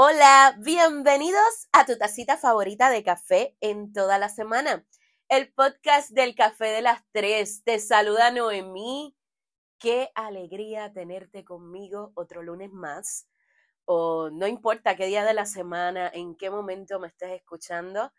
Hola, 0.00 0.54
bienvenidos 0.58 1.68
a 1.72 1.84
tu 1.84 1.98
tacita 1.98 2.36
favorita 2.36 2.88
de 2.88 3.02
café 3.02 3.56
en 3.60 3.92
toda 3.92 4.16
la 4.18 4.28
semana. 4.28 4.86
El 5.28 5.52
podcast 5.52 6.10
del 6.10 6.36
café 6.36 6.66
de 6.66 6.82
las 6.82 7.02
tres. 7.10 7.64
Te 7.64 7.80
saluda 7.80 8.30
Noemí. 8.30 9.16
Qué 9.76 10.12
alegría 10.14 10.92
tenerte 10.92 11.44
conmigo 11.44 12.12
otro 12.14 12.44
lunes 12.44 12.70
más. 12.70 13.26
O 13.86 14.30
no 14.30 14.46
importa 14.46 14.94
qué 14.94 15.06
día 15.06 15.24
de 15.24 15.34
la 15.34 15.46
semana, 15.46 16.08
en 16.14 16.36
qué 16.36 16.48
momento 16.48 17.00
me 17.00 17.08
estés 17.08 17.32
escuchando. 17.32 18.12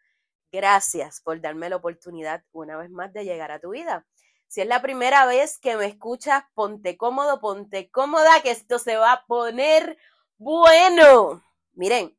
Gracias 0.51 1.21
por 1.21 1.39
darme 1.39 1.69
la 1.69 1.77
oportunidad 1.77 2.43
una 2.51 2.75
vez 2.75 2.89
más 2.89 3.13
de 3.13 3.23
llegar 3.23 3.53
a 3.53 3.61
tu 3.61 3.69
vida. 3.69 4.05
Si 4.49 4.59
es 4.59 4.67
la 4.67 4.81
primera 4.81 5.25
vez 5.25 5.57
que 5.57 5.77
me 5.77 5.85
escuchas, 5.85 6.43
ponte 6.53 6.97
cómodo, 6.97 7.39
ponte 7.39 7.89
cómoda, 7.89 8.41
que 8.41 8.51
esto 8.51 8.79
se 8.79 8.97
va 8.97 9.13
a 9.13 9.25
poner 9.27 9.97
bueno. 10.37 11.41
Miren, 11.79 12.13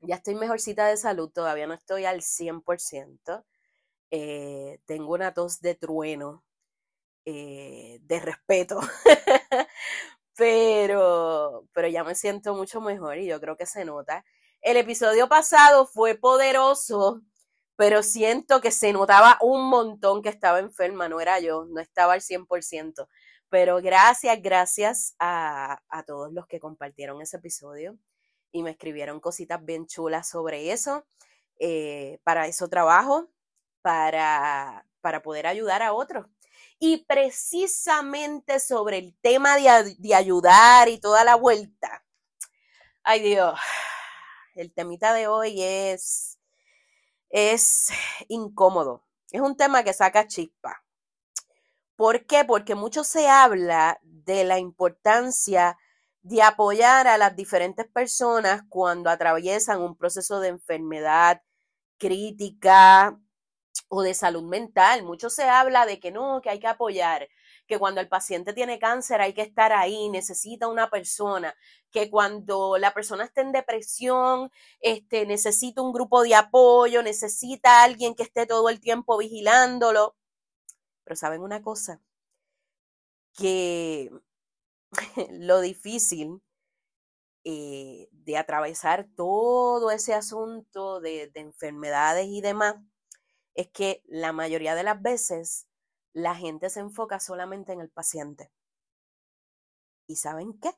ya 0.00 0.16
estoy 0.16 0.34
mejorcita 0.34 0.86
de 0.88 0.96
salud, 0.96 1.30
todavía 1.30 1.68
no 1.68 1.74
estoy 1.74 2.06
al 2.06 2.22
100%. 2.22 3.44
Eh, 4.10 4.80
tengo 4.86 5.14
una 5.14 5.32
tos 5.32 5.60
de 5.60 5.76
trueno, 5.76 6.44
eh, 7.24 8.00
de 8.02 8.20
respeto, 8.20 8.80
pero, 10.36 11.68
pero 11.72 11.88
ya 11.88 12.04
me 12.04 12.16
siento 12.16 12.54
mucho 12.56 12.80
mejor 12.80 13.18
y 13.18 13.26
yo 13.28 13.40
creo 13.40 13.56
que 13.56 13.66
se 13.66 13.84
nota. 13.84 14.24
El 14.60 14.76
episodio 14.76 15.28
pasado 15.28 15.86
fue 15.86 16.16
poderoso, 16.16 17.22
pero 17.76 18.02
siento 18.02 18.60
que 18.60 18.72
se 18.72 18.92
notaba 18.92 19.38
un 19.40 19.70
montón 19.70 20.22
que 20.22 20.30
estaba 20.30 20.58
enferma, 20.58 21.08
no 21.08 21.20
era 21.20 21.38
yo, 21.40 21.66
no 21.66 21.80
estaba 21.80 22.14
al 22.14 22.22
100%. 22.22 23.08
Pero 23.50 23.80
gracias, 23.82 24.42
gracias 24.42 25.14
a, 25.20 25.80
a 25.88 26.02
todos 26.04 26.32
los 26.32 26.46
que 26.48 26.60
compartieron 26.60 27.22
ese 27.22 27.36
episodio 27.36 27.98
y 28.52 28.62
me 28.62 28.70
escribieron 28.70 29.20
cositas 29.20 29.64
bien 29.64 29.86
chulas 29.86 30.28
sobre 30.28 30.72
eso. 30.72 31.06
Eh, 31.58 32.18
para 32.24 32.46
eso 32.46 32.68
trabajo, 32.68 33.28
para, 33.82 34.86
para 35.00 35.22
poder 35.22 35.46
ayudar 35.46 35.82
a 35.82 35.92
otros. 35.92 36.26
Y 36.78 37.04
precisamente 37.04 38.60
sobre 38.60 38.98
el 38.98 39.16
tema 39.20 39.56
de, 39.56 39.96
de 39.98 40.14
ayudar 40.14 40.88
y 40.88 40.98
toda 40.98 41.24
la 41.24 41.34
vuelta. 41.34 42.04
Ay 43.02 43.20
Dios, 43.20 43.58
el 44.54 44.72
temita 44.72 45.12
de 45.12 45.26
hoy 45.28 45.62
es, 45.62 46.38
es 47.28 47.88
incómodo. 48.28 49.04
Es 49.30 49.40
un 49.40 49.56
tema 49.56 49.82
que 49.84 49.92
saca 49.92 50.26
chispa. 50.26 50.82
¿Por 51.96 52.26
qué? 52.26 52.44
Porque 52.44 52.74
mucho 52.74 53.04
se 53.04 53.28
habla 53.28 53.98
de 54.02 54.44
la 54.44 54.58
importancia 54.58 55.76
de 56.22 56.42
apoyar 56.42 57.08
a 57.08 57.18
las 57.18 57.34
diferentes 57.36 57.86
personas 57.88 58.62
cuando 58.68 59.10
atraviesan 59.10 59.80
un 59.80 59.96
proceso 59.96 60.40
de 60.40 60.48
enfermedad 60.48 61.42
crítica 61.98 63.18
o 63.88 64.02
de 64.02 64.14
salud 64.14 64.44
mental. 64.44 65.04
Mucho 65.04 65.30
se 65.30 65.44
habla 65.44 65.86
de 65.86 66.00
que 66.00 66.10
no, 66.10 66.40
que 66.42 66.50
hay 66.50 66.60
que 66.60 66.66
apoyar, 66.66 67.28
que 67.66 67.78
cuando 67.78 68.00
el 68.00 68.08
paciente 68.08 68.52
tiene 68.52 68.78
cáncer 68.78 69.20
hay 69.20 69.34
que 69.34 69.42
estar 69.42 69.72
ahí, 69.72 70.08
necesita 70.10 70.68
una 70.68 70.90
persona, 70.90 71.54
que 71.90 72.10
cuando 72.10 72.78
la 72.78 72.92
persona 72.94 73.24
está 73.24 73.40
en 73.42 73.52
depresión, 73.52 74.50
este, 74.80 75.26
necesita 75.26 75.82
un 75.82 75.92
grupo 75.92 76.22
de 76.22 76.34
apoyo, 76.34 77.02
necesita 77.02 77.82
alguien 77.82 78.14
que 78.14 78.24
esté 78.24 78.46
todo 78.46 78.68
el 78.68 78.80
tiempo 78.80 79.18
vigilándolo. 79.18 80.16
Pero 81.04 81.16
saben 81.16 81.42
una 81.42 81.62
cosa, 81.62 82.00
que 83.34 84.10
lo 85.30 85.60
difícil 85.60 86.42
eh, 87.44 88.08
de 88.12 88.36
atravesar 88.36 89.08
todo 89.16 89.90
ese 89.90 90.14
asunto 90.14 91.00
de, 91.00 91.28
de 91.28 91.40
enfermedades 91.40 92.26
y 92.26 92.40
demás 92.42 92.76
es 93.54 93.68
que 93.68 94.02
la 94.06 94.32
mayoría 94.32 94.74
de 94.74 94.82
las 94.84 95.00
veces 95.00 95.66
la 96.12 96.34
gente 96.34 96.70
se 96.70 96.80
enfoca 96.80 97.20
solamente 97.20 97.72
en 97.72 97.80
el 97.80 97.90
paciente. 97.90 98.50
¿Y 100.06 100.16
saben 100.16 100.58
qué? 100.60 100.72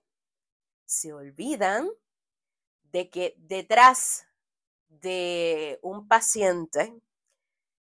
Se 0.86 1.12
olvidan 1.12 1.88
de 2.92 3.10
que 3.10 3.34
detrás 3.38 4.26
de 4.88 5.78
un 5.82 6.06
paciente, 6.06 6.94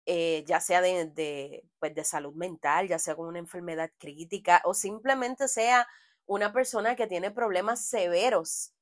eh, 0.05 0.43
ya 0.47 0.59
sea 0.61 0.81
de, 0.81 1.63
pues 1.79 1.93
de 1.93 2.03
salud 2.03 2.33
mental, 2.33 2.87
ya 2.87 2.97
sea 2.99 3.15
con 3.15 3.27
una 3.27 3.39
enfermedad 3.39 3.91
crítica 3.97 4.61
o 4.63 4.73
simplemente 4.73 5.47
sea 5.47 5.87
una 6.27 6.53
persona 6.53 6.95
que 6.95 7.07
tiene 7.07 7.31
problemas 7.31 7.83
severos, 7.85 8.73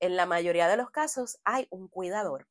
en 0.00 0.16
la 0.16 0.26
mayoría 0.26 0.68
de 0.68 0.76
los 0.76 0.90
casos 0.90 1.38
hay 1.44 1.66
un 1.70 1.88
cuidador. 1.88 2.46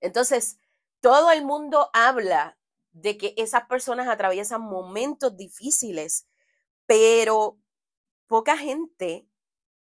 Entonces, 0.00 0.58
todo 1.00 1.30
el 1.30 1.44
mundo 1.44 1.90
habla 1.92 2.56
de 2.92 3.18
que 3.18 3.34
esas 3.36 3.66
personas 3.66 4.08
atraviesan 4.08 4.60
momentos 4.62 5.36
difíciles, 5.36 6.26
pero 6.86 7.58
poca 8.26 8.56
gente 8.56 9.28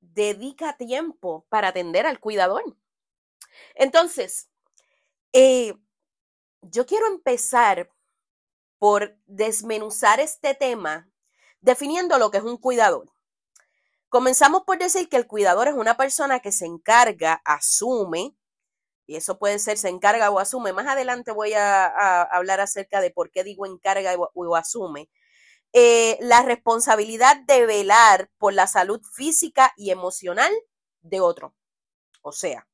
dedica 0.00 0.76
tiempo 0.76 1.46
para 1.48 1.68
atender 1.68 2.06
al 2.06 2.20
cuidador. 2.20 2.62
Entonces, 3.74 4.50
eh, 5.32 5.74
yo 6.62 6.86
quiero 6.86 7.06
empezar 7.06 7.90
por 8.78 9.16
desmenuzar 9.26 10.20
este 10.20 10.54
tema 10.54 11.10
definiendo 11.60 12.18
lo 12.18 12.30
que 12.30 12.38
es 12.38 12.44
un 12.44 12.56
cuidador. 12.56 13.10
Comenzamos 14.08 14.62
por 14.62 14.78
decir 14.78 15.08
que 15.08 15.16
el 15.16 15.26
cuidador 15.26 15.68
es 15.68 15.74
una 15.74 15.96
persona 15.96 16.40
que 16.40 16.52
se 16.52 16.66
encarga, 16.66 17.40
asume, 17.44 18.34
y 19.06 19.16
eso 19.16 19.38
puede 19.38 19.58
ser 19.58 19.76
se 19.76 19.88
encarga 19.88 20.30
o 20.30 20.38
asume. 20.38 20.72
Más 20.72 20.86
adelante 20.86 21.32
voy 21.32 21.52
a, 21.54 22.22
hablar 22.22 22.60
acerca 22.60 23.00
de 23.00 23.10
por 23.10 23.30
qué 23.30 23.42
digo 23.42 23.66
encarga 23.66 24.14
o, 24.16 24.56
asume. 24.56 25.10
Eh, 25.72 26.16
la 26.20 26.42
responsabilidad 26.42 27.36
de 27.46 27.66
velar 27.66 28.30
por 28.38 28.52
la 28.52 28.66
salud 28.66 29.00
física 29.14 29.72
y 29.76 29.90
emocional 29.90 30.52
de 31.02 31.20
otro. 31.20 31.54
O 32.22 32.32
sea, 32.32 32.68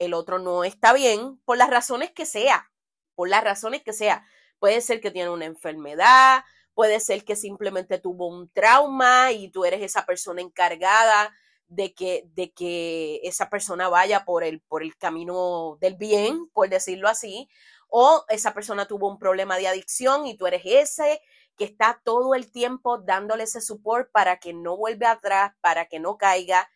el 0.00 0.14
otro 0.14 0.38
no 0.38 0.64
está 0.64 0.92
bien 0.92 1.40
por 1.44 1.56
las 1.56 1.70
razones 1.70 2.10
que 2.10 2.26
sea, 2.26 2.72
por 3.14 3.28
las 3.28 3.44
razones 3.44 3.82
que 3.82 3.92
sea. 3.92 4.26
Puede 4.58 4.80
ser 4.80 5.00
que 5.00 5.10
tiene 5.10 5.30
una 5.30 5.44
enfermedad, 5.44 6.42
puede 6.74 7.00
ser 7.00 7.24
que 7.24 7.36
simplemente 7.36 7.98
tuvo 7.98 8.28
un 8.28 8.48
trauma 8.50 9.32
y 9.32 9.50
tú 9.50 9.64
eres 9.64 9.82
esa 9.82 10.06
persona 10.06 10.40
encargada 10.40 11.34
de 11.68 11.94
que, 11.94 12.24
de 12.34 12.52
que 12.52 13.20
esa 13.22 13.48
persona 13.48 13.88
vaya 13.88 14.24
por 14.24 14.44
el, 14.44 14.60
por 14.60 14.82
el 14.82 14.96
camino 14.96 15.78
del 15.80 15.96
bien, 15.96 16.48
por 16.52 16.68
decirlo 16.68 17.08
así, 17.08 17.48
o 17.88 18.24
esa 18.28 18.54
persona 18.54 18.86
tuvo 18.86 19.08
un 19.08 19.18
problema 19.18 19.56
de 19.56 19.68
adicción 19.68 20.26
y 20.26 20.36
tú 20.36 20.46
eres 20.46 20.62
ese 20.64 21.20
que 21.56 21.64
está 21.64 22.00
todo 22.04 22.34
el 22.34 22.50
tiempo 22.50 22.98
dándole 22.98 23.44
ese 23.44 23.60
support 23.60 24.10
para 24.12 24.38
que 24.38 24.52
no 24.52 24.76
vuelva 24.76 25.10
atrás, 25.10 25.52
para 25.60 25.86
que 25.86 26.00
no 26.00 26.16
caiga. 26.16 26.70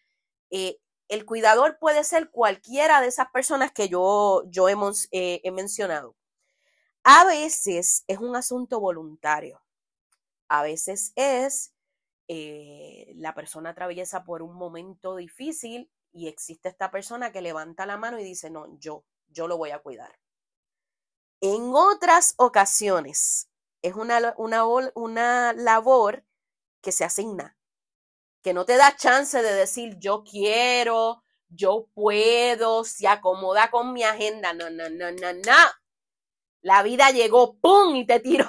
Eh, 0.51 0.79
el 1.09 1.25
cuidador 1.25 1.79
puede 1.79 2.05
ser 2.05 2.31
cualquiera 2.31 3.01
de 3.01 3.09
esas 3.09 3.31
personas 3.31 3.73
que 3.73 3.89
yo, 3.89 4.43
yo 4.47 4.69
hemos, 4.69 5.09
eh, 5.11 5.41
he 5.45 5.51
mencionado. 5.51 6.17
A 7.03 7.25
veces 7.25 8.05
es 8.07 8.19
un 8.19 8.37
asunto 8.37 8.81
voluntario. 8.81 9.64
A 10.49 10.63
veces 10.63 11.13
es 11.17 11.75
eh, 12.29 13.13
la 13.17 13.35
persona 13.35 13.71
atraviesa 13.71 14.25
por 14.25 14.43
un 14.43 14.55
momento 14.55 15.17
difícil 15.17 15.91
y 16.13 16.29
existe 16.29 16.69
esta 16.69 16.91
persona 16.91 17.33
que 17.33 17.43
levanta 17.43 17.87
la 17.87 17.97
mano 17.97 18.19
y 18.19 18.25
dice, 18.25 18.51
no, 18.51 18.79
yo, 18.79 19.05
yo 19.29 19.49
lo 19.49 19.59
voy 19.59 19.71
a 19.71 19.81
cuidar. 19.81 20.19
En 21.41 21.73
otras 21.75 22.35
ocasiones 22.39 23.49
es 23.83 23.95
una, 23.95 24.35
una, 24.39 24.65
una 24.95 25.53
labor 25.53 26.25
que 26.81 26.93
se 26.93 27.05
asigna, 27.05 27.57
que 28.43 28.55
no 28.55 28.65
te 28.65 28.77
da 28.77 28.97
chance 28.97 29.43
de 29.43 29.53
decir, 29.55 29.99
yo 29.99 30.25
quiero, 30.25 31.23
yo 31.49 31.89
puedo, 31.95 32.85
se 32.85 33.09
acomoda 33.09 33.71
con 33.71 33.93
mi 33.93 34.03
agenda. 34.05 34.53
No, 34.53 34.71
no, 34.71 34.89
no, 34.91 35.11
no, 35.13 35.33
no. 35.33 35.57
La 36.63 36.83
vida 36.83 37.11
llegó, 37.11 37.57
¡pum! 37.59 37.95
y 37.97 38.07
te 38.07 38.21
tiró 38.21 38.49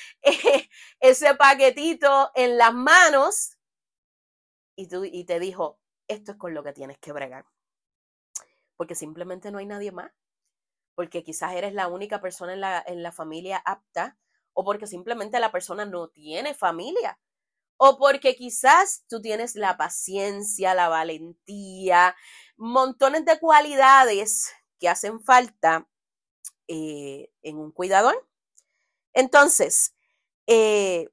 eh, 0.22 0.68
ese 1.08 1.34
paquetito 1.34 2.30
en 2.34 2.56
las 2.58 2.74
manos 2.74 3.56
y, 4.76 4.88
tú, 4.88 5.04
y 5.04 5.24
te 5.24 5.40
dijo, 5.40 5.78
esto 6.08 6.32
es 6.32 6.38
con 6.38 6.54
lo 6.54 6.62
que 6.62 6.72
tienes 6.72 6.98
que 6.98 7.12
bregar. 7.12 7.46
Porque 8.76 8.94
simplemente 8.94 9.50
no 9.50 9.58
hay 9.58 9.66
nadie 9.66 9.92
más. 9.92 10.12
Porque 10.94 11.22
quizás 11.22 11.54
eres 11.54 11.74
la 11.74 11.88
única 11.88 12.20
persona 12.20 12.52
en 12.54 12.60
la, 12.60 12.82
en 12.86 13.02
la 13.02 13.12
familia 13.12 13.58
apta 13.58 14.18
o 14.52 14.64
porque 14.64 14.86
simplemente 14.86 15.38
la 15.40 15.52
persona 15.52 15.84
no 15.84 16.08
tiene 16.08 16.54
familia. 16.54 17.18
O 17.78 17.98
porque 17.98 18.34
quizás 18.34 19.04
tú 19.08 19.20
tienes 19.20 19.54
la 19.54 19.76
paciencia, 19.76 20.74
la 20.74 20.88
valentía, 20.88 22.16
montones 22.56 23.24
de 23.26 23.38
cualidades 23.38 24.52
que 24.78 24.88
hacen 24.88 25.20
falta 25.20 25.86
eh, 26.68 27.30
en 27.42 27.58
un 27.58 27.70
cuidador. 27.70 28.28
Entonces, 29.12 29.95
eh, 30.46 31.08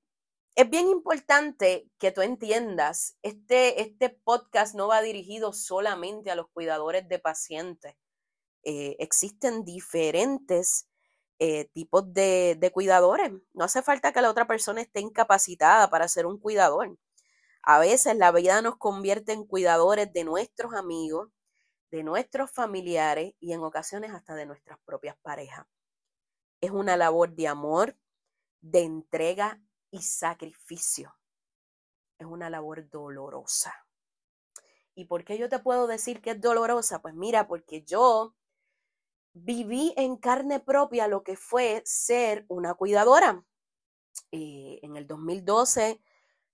es 0.56 0.70
bien 0.70 0.88
importante 0.88 1.90
que 1.98 2.12
tú 2.12 2.22
entiendas, 2.22 3.18
este, 3.24 3.82
este 3.82 4.10
podcast 4.10 4.76
no 4.76 4.88
va 4.88 5.02
dirigido 5.02 5.52
solamente 5.54 6.30
a 6.30 6.36
los 6.36 6.48
cuidadores 6.50 7.08
de 7.10 7.20
pacientes. 7.20 7.96
Eh, 8.64 8.96
existen 9.00 9.66
diferentes 9.66 10.88
eh, 11.40 11.66
tipos 11.74 12.14
de, 12.14 12.56
de 12.60 12.72
cuidadores. 12.72 13.32
No 13.54 13.66
hace 13.66 13.82
falta 13.82 14.14
que 14.14 14.22
la 14.22 14.30
otra 14.30 14.48
persona 14.48 14.82
esté 14.82 15.02
incapacitada 15.02 15.90
para 15.90 16.08
ser 16.08 16.26
un 16.28 16.40
cuidador. 16.40 16.98
A 17.64 17.80
veces 17.80 18.16
la 18.18 18.32
vida 18.32 18.62
nos 18.62 18.78
convierte 18.78 19.34
en 19.34 19.46
cuidadores 19.46 20.14
de 20.14 20.24
nuestros 20.24 20.74
amigos, 20.76 21.30
de 21.92 22.04
nuestros 22.04 22.52
familiares 22.52 23.34
y 23.40 23.54
en 23.54 23.64
ocasiones 23.64 24.12
hasta 24.12 24.36
de 24.36 24.46
nuestras 24.46 24.80
propias 24.86 25.16
parejas. 25.22 25.66
Es 26.62 26.72
una 26.72 26.98
labor 26.98 27.34
de 27.36 27.48
amor, 27.48 27.98
de 28.64 28.82
entrega 28.82 29.62
y 29.92 30.02
sacrificio. 30.02 31.16
Es 32.18 32.26
una 32.26 32.50
labor 32.50 32.90
dolorosa. 32.90 33.74
¿Y 34.96 35.06
por 35.06 35.26
qué 35.26 35.38
yo 35.38 35.50
te 35.50 35.60
puedo 35.60 35.86
decir 35.86 36.22
que 36.22 36.32
es 36.32 36.42
dolorosa? 36.42 37.02
Pues 37.02 37.14
mira, 37.14 37.48
porque 37.48 37.84
yo 37.84 38.36
viví 39.34 39.94
en 39.98 40.16
carne 40.16 40.60
propia 40.60 41.08
lo 41.08 41.24
que 41.24 41.36
fue 41.36 41.82
ser 41.86 42.46
una 42.48 42.74
cuidadora. 42.74 43.44
Eh, 44.32 44.80
en 44.82 44.96
el 44.96 45.08
2012, 45.08 46.02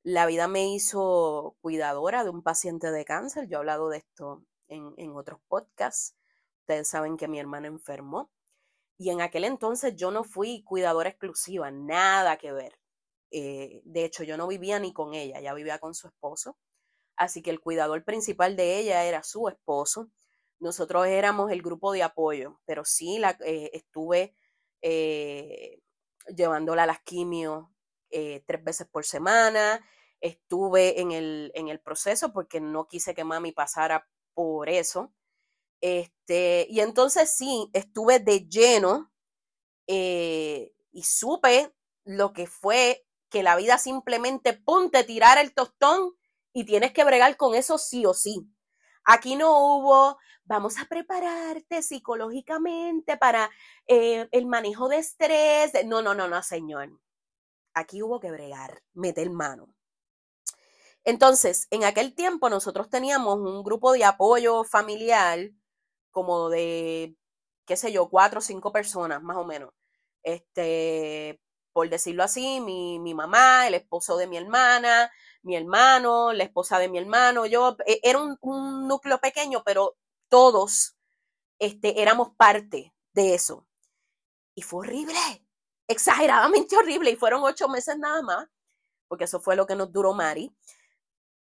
la 0.04 0.26
vida 0.26 0.48
me 0.48 0.74
hizo 0.74 1.58
cuidadora 1.62 2.24
de 2.24 2.32
un 2.32 2.42
paciente 2.42 2.92
de 2.92 3.06
cáncer. 3.06 3.48
Yo 3.48 3.58
he 3.58 3.60
hablado 3.60 3.90
de 3.90 3.98
esto 4.00 4.44
en, 4.68 4.94
en 4.98 5.16
otros 5.16 5.40
podcasts. 5.48 6.16
Ustedes 6.62 6.88
saben 6.88 7.18
que 7.18 7.28
mi 7.28 7.40
hermana 7.40 7.68
enfermó. 7.68 8.32
Y 9.00 9.12
en 9.12 9.22
aquel 9.22 9.46
entonces 9.46 9.96
yo 9.96 10.12
no 10.12 10.26
fui 10.26 10.62
cuidadora 10.64 11.10
exclusiva, 11.10 11.72
nada 11.72 12.38
que 12.38 12.52
ver. 12.52 12.78
Eh, 13.32 13.82
de 13.86 14.04
hecho, 14.04 14.24
yo 14.24 14.36
no 14.36 14.46
vivía 14.46 14.78
ni 14.78 14.92
con 14.92 15.14
ella, 15.14 15.40
ella 15.40 15.54
vivía 15.54 15.80
con 15.80 15.96
su 15.96 16.08
esposo. 16.08 16.58
Así 17.16 17.42
que 17.42 17.50
el 17.52 17.62
cuidador 17.62 18.04
principal 18.04 18.58
de 18.58 18.78
ella 18.80 19.06
era 19.06 19.24
su 19.24 19.48
esposo. 19.48 20.10
Nosotros 20.60 21.08
éramos 21.08 21.52
el 21.52 21.62
grupo 21.62 21.94
de 21.94 22.04
apoyo, 22.04 22.60
pero 22.66 22.84
sí 22.84 23.20
la, 23.20 23.38
eh, 23.46 23.72
estuve 23.74 24.36
eh, 24.82 25.80
llevándola 26.36 26.84
a 26.84 26.88
las 26.88 27.02
quimios 27.02 27.68
tres 28.10 28.64
veces 28.64 28.88
por 28.88 29.06
semana. 29.06 29.86
Estuve 30.20 31.00
en 31.00 31.12
el, 31.14 31.52
en 31.56 31.70
el 31.70 31.80
proceso 31.80 32.34
porque 32.34 32.60
no 32.60 32.88
quise 32.88 33.14
que 33.16 33.24
mami 33.24 33.54
pasara 33.54 34.10
por 34.34 34.68
eso. 34.68 35.14
Este, 35.82 36.68
y 36.70 36.82
entonces 36.82 37.32
sí, 37.32 37.70
estuve 37.74 38.20
de 38.20 38.48
lleno 38.48 39.12
y 39.88 41.04
supe 41.04 41.74
lo 42.04 42.34
que 42.34 42.48
fue 42.48 43.06
que 43.30 43.44
la 43.44 43.56
vida 43.56 43.78
simplemente 43.78 44.54
ponte 44.54 45.04
tirar 45.04 45.38
el 45.38 45.54
tostón 45.54 46.16
y 46.54 46.66
tienes 46.66 46.92
que 46.94 47.04
bregar 47.04 47.38
con 47.38 47.56
eso 47.56 47.78
sí 47.78 48.06
o 48.06 48.14
sí. 48.14 48.52
Aquí 49.06 49.36
no 49.36 49.58
hubo, 49.58 50.18
vamos 50.44 50.78
a 50.78 50.86
prepararte 50.86 51.82
psicológicamente 51.82 53.18
para 53.18 53.50
eh, 53.88 54.28
el 54.32 54.46
manejo 54.46 54.90
de 54.90 54.98
estrés. 54.98 55.72
No, 55.86 56.02
no, 56.02 56.14
no, 56.14 56.28
no, 56.28 56.44
señor. 56.44 57.00
Aquí 57.74 58.02
hubo 58.04 58.20
que 58.20 58.32
bregar, 58.32 58.84
meter 58.94 59.30
mano. 59.30 59.74
Entonces, 61.04 61.68
en 61.72 61.86
aquel 61.86 62.14
tiempo 62.14 62.50
nosotros 62.50 62.90
teníamos 62.90 63.38
un 63.38 63.64
grupo 63.64 63.94
de 63.94 64.04
apoyo 64.04 64.64
familiar 64.64 65.52
como 66.12 66.50
de, 66.50 67.16
qué 67.66 67.76
sé 67.78 67.92
yo, 67.92 68.10
cuatro 68.10 68.40
o 68.40 68.42
cinco 68.42 68.72
personas, 68.72 69.22
más 69.22 69.38
o 69.38 69.46
menos. 69.46 69.72
Este, 70.24 71.40
por 71.74 71.90
decirlo 71.90 72.24
así, 72.24 72.60
mi, 72.62 73.14
mamá, 73.14 73.68
el 73.68 73.76
esposo 73.76 74.18
de 74.18 74.28
mi 74.28 74.38
hermana, 74.38 75.12
mi 75.44 75.56
hermano, 75.56 76.34
la 76.34 76.44
esposa 76.44 76.80
de 76.80 76.90
mi 76.90 76.98
hermano, 76.98 77.46
yo, 77.46 77.78
e, 77.86 78.00
era 78.04 78.20
un, 78.20 78.38
núcleo 78.88 79.20
pequeño, 79.20 79.64
pero 79.64 79.96
todos 80.30 80.96
este, 81.60 82.02
éramos 82.02 82.32
parte 82.36 82.94
de 83.14 83.36
eso. 83.36 83.68
Y 84.56 84.62
fue 84.62 84.80
horrible, 84.80 85.46
exageradamente 85.88 86.76
horrible, 86.76 87.12
y 87.12 87.16
fueron 87.16 87.44
ocho 87.44 87.70
meses 87.70 87.98
nada 87.98 88.22
más, 88.22 88.48
porque 89.08 89.26
eso 89.26 89.40
fue 89.40 89.56
lo 89.56 89.66
que 89.66 89.76
nos 89.76 89.92
duró 89.92 90.14
Mari. 90.14 90.54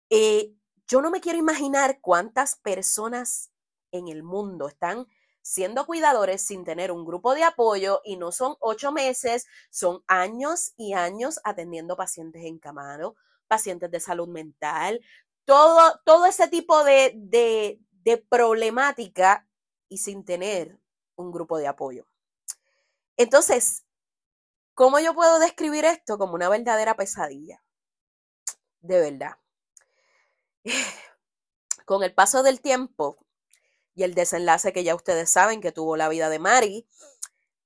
Eh, 0.09 0.53
yo 0.87 1.01
no 1.01 1.09
me 1.11 1.21
quiero 1.21 1.39
imaginar 1.39 1.99
cuántas 2.01 2.55
personas 2.57 3.51
en 3.97 4.07
el 4.07 4.23
mundo 4.23 4.67
están 4.67 5.07
siendo 5.41 5.85
cuidadores 5.85 6.41
sin 6.41 6.65
tener 6.65 6.91
un 6.91 7.05
grupo 7.05 7.33
de 7.33 7.43
apoyo 7.43 8.01
y 8.03 8.17
no 8.17 8.33
son 8.33 8.55
ocho 8.59 8.91
meses, 8.91 9.47
son 9.69 10.03
años 10.07 10.73
y 10.75 10.93
años 10.93 11.39
atendiendo 11.45 11.95
pacientes 11.95 12.43
encamados, 12.43 13.15
pacientes 13.47 13.89
de 13.89 14.01
salud 14.01 14.27
mental, 14.27 14.99
todo, 15.45 16.01
todo 16.03 16.25
ese 16.25 16.49
tipo 16.49 16.83
de, 16.83 17.13
de, 17.15 17.79
de 18.03 18.17
problemática 18.17 19.47
y 19.87 19.99
sin 19.99 20.25
tener 20.25 20.77
un 21.15 21.31
grupo 21.31 21.57
de 21.57 21.67
apoyo. 21.67 22.05
Entonces, 23.15 23.85
¿cómo 24.73 24.99
yo 24.99 25.13
puedo 25.13 25.39
describir 25.39 25.85
esto 25.85 26.17
como 26.17 26.33
una 26.33 26.49
verdadera 26.49 26.95
pesadilla? 26.95 27.63
De 28.81 28.99
verdad. 28.99 29.37
Con 31.85 32.03
el 32.03 32.13
paso 32.13 32.43
del 32.43 32.59
tiempo, 32.59 33.17
y 33.97 34.03
el 34.03 34.13
desenlace 34.13 34.71
que 34.73 34.83
ya 34.83 34.93
ustedes 34.93 35.31
saben 35.31 35.59
que 35.59 35.71
tuvo 35.71 35.97
la 35.97 36.07
vida 36.07 36.29
de 36.29 36.37
Mari, 36.37 36.87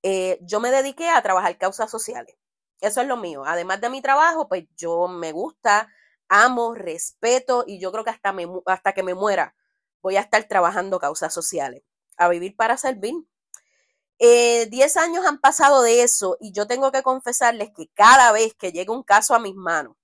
eh, 0.02 0.40
yo 0.42 0.62
me 0.62 0.72
dediqué 0.72 1.10
a 1.10 1.22
trabajar 1.22 1.58
causas 1.58 1.92
sociales. 1.92 2.38
Eso 2.80 3.02
es 3.02 3.08
lo 3.08 3.18
mío. 3.18 3.44
Además 3.46 3.82
de 3.82 3.90
mi 3.90 4.02
trabajo, 4.02 4.48
pues 4.48 4.64
yo 4.78 5.10
me 5.10 5.34
gusta, 5.34 5.90
amo, 6.30 6.74
respeto 6.74 7.66
y 7.68 7.82
yo 7.82 7.92
creo 7.92 8.06
que 8.06 8.12
hasta, 8.12 8.34
hasta 8.66 8.94
que 8.94 9.04
me 9.04 9.14
muera 9.14 9.56
voy 10.02 10.16
a 10.16 10.22
estar 10.22 10.42
trabajando 10.46 11.00
causas 11.00 11.34
sociales, 11.34 11.84
a 12.16 12.30
vivir 12.30 12.56
para 12.56 12.78
servir. 12.78 13.14
Eh, 14.18 14.68
diez 14.68 14.96
años 14.96 15.26
han 15.26 15.40
pasado 15.42 15.82
de 15.82 16.02
eso 16.02 16.38
y 16.40 16.54
yo 16.54 16.66
tengo 16.66 16.94
que 16.94 17.04
confesarles 17.04 17.72
que 17.76 17.90
cada 17.90 18.32
vez 18.32 18.54
que 18.54 18.72
llega 18.72 18.94
un 18.94 19.04
caso 19.04 19.36
a 19.36 19.40
mis 19.40 19.56
manos, 19.56 19.98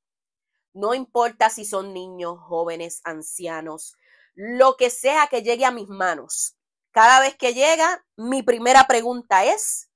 no 0.73 0.93
importa 0.93 1.49
si 1.49 1.63
son 1.63 1.93
niños, 1.93 2.37
jóvenes, 2.37 2.99
ancianos, 3.05 3.95
lo 4.37 4.77
que 4.77 4.91
sea 4.91 5.27
que 5.27 5.41
llegue 5.41 5.65
a 5.65 5.71
mis 5.71 5.89
manos. 5.89 6.55
Cada 6.91 7.19
vez 7.19 7.35
que 7.35 7.55
llega, 7.55 8.05
mi 8.15 8.43
primera 8.43 8.85
pregunta 8.85 9.43
es, 9.43 9.89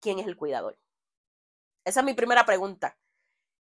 ¿quién 0.00 0.18
es 0.18 0.26
el 0.26 0.36
cuidador? 0.36 0.76
Esa 1.84 2.00
es 2.00 2.06
mi 2.06 2.12
primera 2.12 2.44
pregunta. 2.44 2.98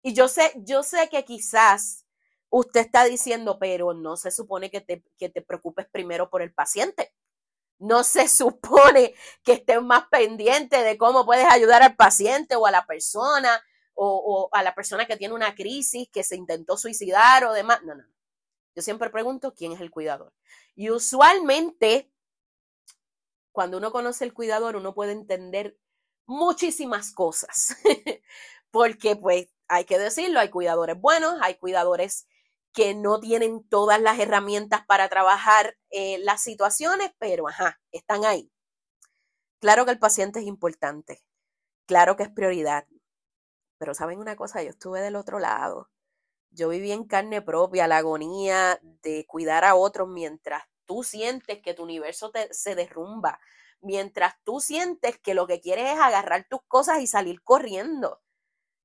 Y 0.01 0.13
yo 0.15 0.27
sé, 0.27 0.51
yo 0.55 0.81
sé 0.81 1.09
que 1.09 1.25
quizás 1.25 2.05
usted 2.49 2.79
está 2.81 3.03
diciendo, 3.03 3.59
pero 3.59 3.93
no 3.93 4.17
se 4.17 4.31
supone 4.31 4.71
que 4.71 4.81
te, 4.81 5.03
que 5.19 5.29
te 5.29 5.43
preocupes 5.43 5.85
primero 5.91 6.31
por 6.31 6.41
el 6.41 6.51
paciente. 6.51 7.13
No 7.77 8.03
se 8.03 8.27
supone 8.27 9.13
que 9.43 9.53
estés 9.53 9.81
más 9.83 10.07
pendiente 10.09 10.81
de 10.81 10.97
cómo 10.97 11.27
puedes 11.27 11.47
ayudar 11.51 11.83
al 11.83 11.95
paciente 11.95 12.55
o 12.55 12.65
a 12.65 12.71
la 12.71 12.87
persona 12.87 13.61
o, 13.93 14.49
o 14.51 14.55
a 14.55 14.63
la 14.63 14.73
persona 14.73 15.05
que 15.05 15.17
tiene 15.17 15.35
una 15.35 15.53
crisis, 15.53 16.09
que 16.11 16.23
se 16.23 16.35
intentó 16.35 16.77
suicidar 16.77 17.45
o 17.45 17.53
demás. 17.53 17.83
No, 17.83 17.93
no. 17.93 18.05
Yo 18.75 18.81
siempre 18.81 19.09
pregunto 19.09 19.53
quién 19.53 19.71
es 19.71 19.81
el 19.81 19.91
cuidador. 19.91 20.33
Y 20.75 20.89
usualmente, 20.89 22.11
cuando 23.51 23.77
uno 23.77 23.91
conoce 23.91 24.25
el 24.25 24.33
cuidador, 24.33 24.75
uno 24.75 24.93
puede 24.93 25.13
entender 25.13 25.77
muchísimas 26.25 27.13
cosas. 27.13 27.77
Porque, 28.71 29.15
pues, 29.15 29.47
hay 29.67 29.85
que 29.85 29.97
decirlo, 29.97 30.39
hay 30.39 30.49
cuidadores 30.49 30.99
buenos, 30.99 31.37
hay 31.41 31.55
cuidadores 31.55 32.27
que 32.73 32.93
no 32.93 33.21
tienen 33.21 33.63
todas 33.69 34.01
las 34.01 34.19
herramientas 34.19 34.85
para 34.85 35.07
trabajar 35.07 35.77
eh, 35.91 36.17
las 36.19 36.41
situaciones, 36.43 37.11
pero 37.17 37.47
ajá, 37.47 37.79
están 37.91 38.25
ahí. 38.25 38.51
Claro 39.59 39.85
que 39.85 39.91
el 39.91 39.99
paciente 39.99 40.39
es 40.39 40.45
importante, 40.45 41.23
claro 41.87 42.15
que 42.17 42.23
es 42.23 42.29
prioridad, 42.29 42.87
pero 43.77 43.93
saben 43.93 44.19
una 44.19 44.35
cosa, 44.35 44.63
yo 44.63 44.69
estuve 44.71 45.01
del 45.01 45.15
otro 45.15 45.39
lado 45.39 45.89
yo 46.55 46.69
viví 46.69 46.91
en 46.91 47.03
carne 47.03 47.41
propia 47.41 47.87
la 47.87 47.97
agonía 47.97 48.79
de 49.03 49.25
cuidar 49.27 49.65
a 49.65 49.75
otros 49.75 50.07
mientras 50.07 50.63
tú 50.85 51.03
sientes 51.03 51.61
que 51.61 51.73
tu 51.73 51.83
universo 51.83 52.31
se 52.51 52.75
derrumba, 52.75 53.39
mientras 53.81 54.35
tú 54.43 54.59
sientes 54.61 55.19
que 55.19 55.33
lo 55.33 55.47
que 55.47 55.59
quieres 55.59 55.93
es 55.93 55.99
agarrar 55.99 56.47
tus 56.49 56.61
cosas 56.67 57.01
y 57.01 57.07
salir 57.07 57.43
corriendo. 57.43 58.21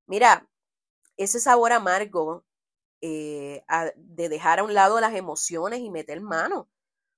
Mira, 0.05 0.49
ese 1.17 1.39
sabor 1.39 1.71
amargo 1.71 2.45
eh, 3.01 3.63
de 3.95 4.29
dejar 4.29 4.59
a 4.59 4.63
un 4.63 4.73
lado 4.73 4.99
las 4.99 5.15
emociones 5.15 5.79
y 5.79 5.89
meter 5.89 6.21
mano, 6.21 6.69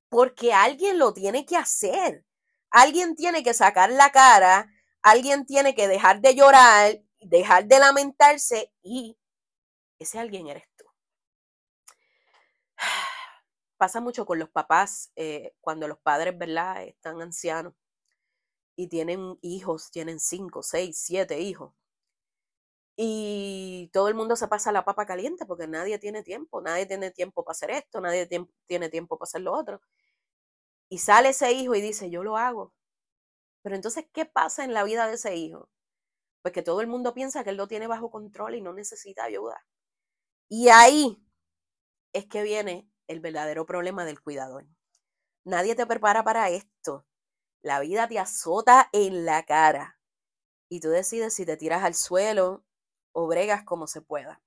porque 0.10 0.54
alguien 0.54 1.00
lo 1.00 1.14
tiene 1.14 1.46
que 1.46 1.58
hacer. 1.58 2.26
Alguien 2.70 3.16
tiene 3.16 3.44
que 3.44 3.54
sacar 3.54 3.92
la 3.92 4.12
cara, 4.12 4.68
alguien 5.02 5.46
tiene 5.46 5.76
que 5.76 5.88
dejar 5.88 6.22
de 6.22 6.36
llorar, 6.36 7.02
dejar 7.20 7.66
de 7.66 7.80
lamentarse 7.80 8.72
y 8.82 9.18
ese 10.04 10.20
alguien 10.20 10.48
eres 10.48 10.66
tú. 10.78 10.86
Pasa 13.78 14.02
mucho 14.02 14.26
con 14.26 14.40
los 14.40 14.50
papás 14.50 15.12
eh, 15.16 15.54
cuando 15.62 15.88
los 15.88 16.00
padres, 16.00 16.38
¿verdad?, 16.38 16.84
están 16.84 17.22
ancianos 17.22 17.74
y 18.76 18.88
tienen 18.88 19.40
hijos, 19.42 19.90
tienen 19.90 20.20
cinco, 20.20 20.62
seis, 20.62 21.00
siete 21.00 21.40
hijos. 21.40 21.74
y 22.96 23.90
todo 23.94 24.08
el 24.08 24.16
mundo 24.16 24.36
se 24.36 24.48
pasa 24.48 24.72
la 24.72 24.86
papa 24.86 25.06
caliente 25.06 25.46
porque 25.46 25.68
nadie 25.68 25.98
tiene 26.00 26.22
tiempo, 26.24 26.62
nadie 26.62 26.86
tiene 26.86 27.12
tiempo 27.12 27.44
para 27.44 27.54
hacer 27.54 27.72
esto, 27.72 28.02
nadie 28.02 28.28
tiene 28.68 28.90
tiempo 28.90 29.18
para 29.18 29.28
hacer 29.28 29.42
lo 29.42 29.54
otro. 29.54 29.82
Y 30.90 31.00
sale 31.00 31.30
ese 31.30 31.52
hijo 31.52 31.76
y 31.76 31.82
dice, 31.82 32.10
yo 32.10 32.24
lo 32.24 32.38
hago. 32.38 32.74
Pero 33.64 33.76
entonces, 33.76 34.06
¿qué 34.14 34.26
pasa 34.26 34.64
en 34.66 34.74
la 34.74 34.84
vida 34.84 35.08
de 35.08 35.16
ese 35.16 35.36
hijo? 35.36 35.70
Pues 36.44 36.54
que 36.54 36.64
todo 36.64 36.82
el 36.82 36.88
mundo 36.88 37.14
piensa 37.14 37.44
que 37.44 37.52
él 37.52 37.58
lo 37.58 37.68
tiene 37.68 37.88
bajo 37.88 38.12
control 38.12 38.56
y 38.56 38.62
no 38.62 38.74
necesita 38.74 39.26
ayuda. 39.26 39.66
Y 40.50 40.70
ahí 40.70 41.24
es 42.14 42.26
que 42.26 42.44
viene 42.44 42.90
el 43.08 43.20
verdadero 43.20 43.66
problema 43.66 44.06
del 44.06 44.22
cuidador. 44.22 44.66
Nadie 45.44 45.76
te 45.76 45.86
prepara 45.86 46.24
para 46.24 46.50
esto. 46.50 47.06
La 47.62 47.80
vida 47.80 48.08
te 48.08 48.20
azota 48.20 48.90
en 48.94 49.26
la 49.26 49.44
cara 49.46 50.00
y 50.70 50.80
tú 50.80 50.90
decides 50.90 51.34
si 51.34 51.46
te 51.46 51.58
tiras 51.58 51.84
al 51.84 51.96
suelo 51.96 52.64
o 53.12 53.28
bregas 53.28 53.64
como 53.64 53.88
se 53.88 54.02
pueda. 54.02 54.42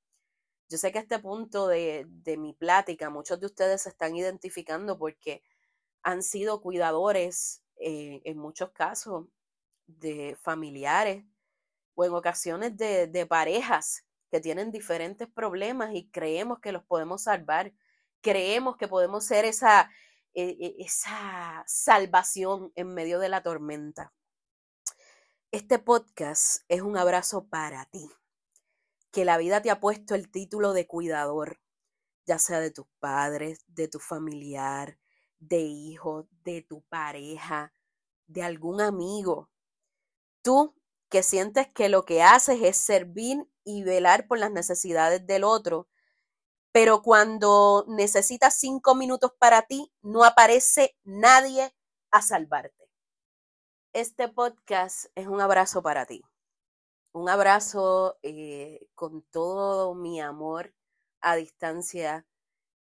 Yo 0.69 0.79
sé 0.79 0.91
que 0.91 0.99
a 0.99 1.03
este 1.03 1.19
punto 1.19 1.69
de, 1.69 2.07
mi 2.39 2.53
plática 2.53 3.11
muchos 3.11 3.39
de 3.41 3.47
ustedes 3.47 3.83
se 3.83 3.91
están 3.91 4.17
identificando 4.17 4.99
porque 4.99 5.43
han 6.03 6.23
sido 6.23 6.61
cuidadores 6.61 7.63
eh, 7.77 8.23
en 8.25 8.39
muchos 8.39 8.71
casos 8.71 9.27
de 9.87 10.37
familiares 10.41 11.25
o 11.95 12.05
en 12.05 12.13
ocasiones 12.13 12.77
de, 12.77 13.07
de 13.07 13.27
parejas 13.27 14.06
que 14.31 14.41
tienen 14.41 14.71
diferentes 14.71 15.29
problemas 15.29 15.95
y 15.95 16.11
creemos 16.11 16.61
que 16.61 16.73
los 16.73 16.85
podemos 16.85 17.25
salvar, 17.25 17.73
creemos 18.21 18.77
que 18.77 18.89
podemos 18.89 19.25
ser 19.25 19.45
esa, 19.45 19.91
e, 20.35 20.57
e, 20.61 20.77
esa 20.79 21.63
salvación 21.67 22.73
en 22.75 22.93
medio 22.95 23.19
de 23.19 23.29
la 23.29 23.43
tormenta. 23.43 24.13
Este 25.53 25.79
podcast 25.79 26.63
es 26.69 26.83
un 26.83 26.97
abrazo 26.97 27.47
para 27.49 27.87
ti, 27.87 28.11
que 29.13 29.25
la 29.25 29.39
vida 29.39 29.63
te 29.63 29.71
ha 29.71 29.81
puesto 29.81 30.15
el 30.15 30.31
título 30.31 30.73
de 30.73 30.87
cuidador, 30.87 31.61
ya 32.27 32.39
sea 32.39 32.61
de 32.61 32.71
tus 32.71 32.87
padres, 32.99 33.65
de 33.69 33.89
tu 33.89 34.01
familiar, 34.01 34.99
de 35.39 35.61
hijo, 35.61 36.29
de 36.45 36.63
tu 36.63 36.83
pareja, 36.83 37.73
de 38.27 38.43
algún 38.43 38.81
amigo. 38.81 39.51
Tú 40.43 40.75
sientes 41.23 41.69
que 41.69 41.89
lo 41.89 42.05
que 42.05 42.23
haces 42.23 42.61
es 42.63 42.77
servir 42.77 43.49
y 43.65 43.83
velar 43.83 44.27
por 44.27 44.39
las 44.39 44.51
necesidades 44.51 45.27
del 45.27 45.45
otro, 45.45 45.89
pero 46.73 47.03
cuando 47.03 47.85
necesitas 47.89 48.59
cinco 48.59 48.95
minutos 48.95 49.33
para 49.39 49.63
ti, 49.63 49.93
no 50.03 50.25
aparece 50.25 50.97
nadie 51.05 51.75
a 52.11 52.23
salvarte. 52.23 52.91
Este 53.93 54.29
podcast 54.29 55.07
es 55.15 55.27
un 55.27 55.41
abrazo 55.41 55.83
para 55.83 56.05
ti, 56.05 56.23
un 57.13 57.31
abrazo 57.31 58.19
eh, 58.23 58.87
con 58.95 59.23
todo 59.23 59.95
mi 59.95 60.21
amor 60.21 60.75
a 61.23 61.35
distancia. 61.37 62.27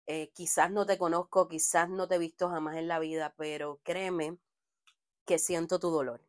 Eh, 0.08 0.32
quizás 0.34 0.72
no 0.72 0.86
te 0.88 0.98
conozco, 0.98 1.48
quizás 1.48 1.88
no 1.88 2.08
te 2.08 2.16
he 2.16 2.18
visto 2.18 2.50
jamás 2.50 2.78
en 2.78 2.88
la 2.88 3.00
vida, 3.00 3.36
pero 3.38 3.80
créeme 3.84 4.40
que 5.26 5.38
siento 5.40 5.80
tu 5.80 5.92
dolor. 5.92 6.26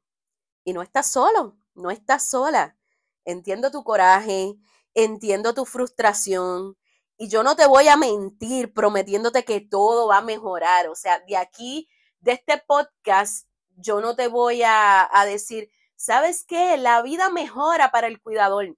Y 0.65 0.75
no 0.75 0.83
estás 0.83 1.11
solo, 1.11 1.57
no 1.75 1.91
estás 1.91 2.29
sola. 2.29 2.77
Entiendo 3.25 3.71
tu 3.71 3.85
coraje, 3.85 4.57
entiendo 4.95 5.55
tu 5.55 5.65
frustración 5.65 6.77
y 7.17 7.29
yo 7.29 7.43
no 7.43 7.55
te 7.57 7.67
voy 7.67 7.89
a 7.89 7.97
mentir 7.97 8.73
prometiéndote 8.73 9.45
que 9.45 9.61
todo 9.61 10.09
va 10.09 10.19
a 10.19 10.23
mejorar. 10.23 10.89
O 10.89 10.95
sea, 10.95 11.21
de 11.21 11.37
aquí, 11.37 11.89
de 12.21 12.33
este 12.33 12.59
podcast, 12.67 13.49
yo 13.77 14.01
no 14.01 14.17
te 14.17 14.29
voy 14.29 14.63
a, 14.65 15.09
decir, 15.27 15.71
¿sabes 15.97 16.45
qué? 16.45 16.77
La 16.77 17.03
vida 17.03 17.31
mejora 17.31 17.91
para 17.91 18.09
el 18.09 18.21
cuidador. 18.21 18.77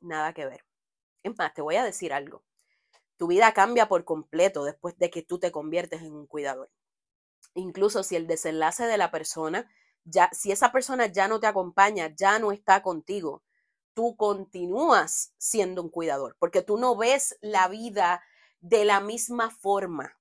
Nada 0.00 0.32
que 0.32 0.46
ver. 0.46 0.64
Es 1.22 1.36
más, 1.36 1.52
te 1.52 1.62
voy 1.62 1.76
a 1.76 1.84
decir 1.84 2.12
algo. 2.12 2.42
Tu 3.18 3.26
vida 3.26 3.52
cambia 3.52 3.88
por 3.88 4.04
completo 4.04 4.64
después 4.64 4.96
de 4.98 5.10
que 5.10 5.22
tú 5.22 5.38
te 5.38 5.52
conviertes 5.52 6.00
en 6.00 6.14
un 6.14 6.26
cuidador. 6.26 6.70
Incluso 7.54 8.02
si 8.02 8.16
el 8.16 8.26
desenlace 8.26 8.86
de 8.86 8.96
la 8.96 9.10
persona, 9.10 9.70
ya, 10.04 10.30
si 10.32 10.52
esa 10.52 10.72
persona 10.72 11.06
ya 11.06 11.28
no 11.28 11.40
te 11.40 11.46
acompaña, 11.46 12.14
ya 12.14 12.38
no 12.38 12.52
está 12.52 12.82
contigo, 12.82 13.42
tú 13.94 14.16
continúas 14.16 15.32
siendo 15.38 15.82
un 15.82 15.88
cuidador, 15.90 16.36
porque 16.38 16.62
tú 16.62 16.78
no 16.78 16.96
ves 16.96 17.36
la 17.40 17.68
vida 17.68 18.22
de 18.60 18.84
la 18.84 19.00
misma 19.00 19.50
forma. 19.50 20.16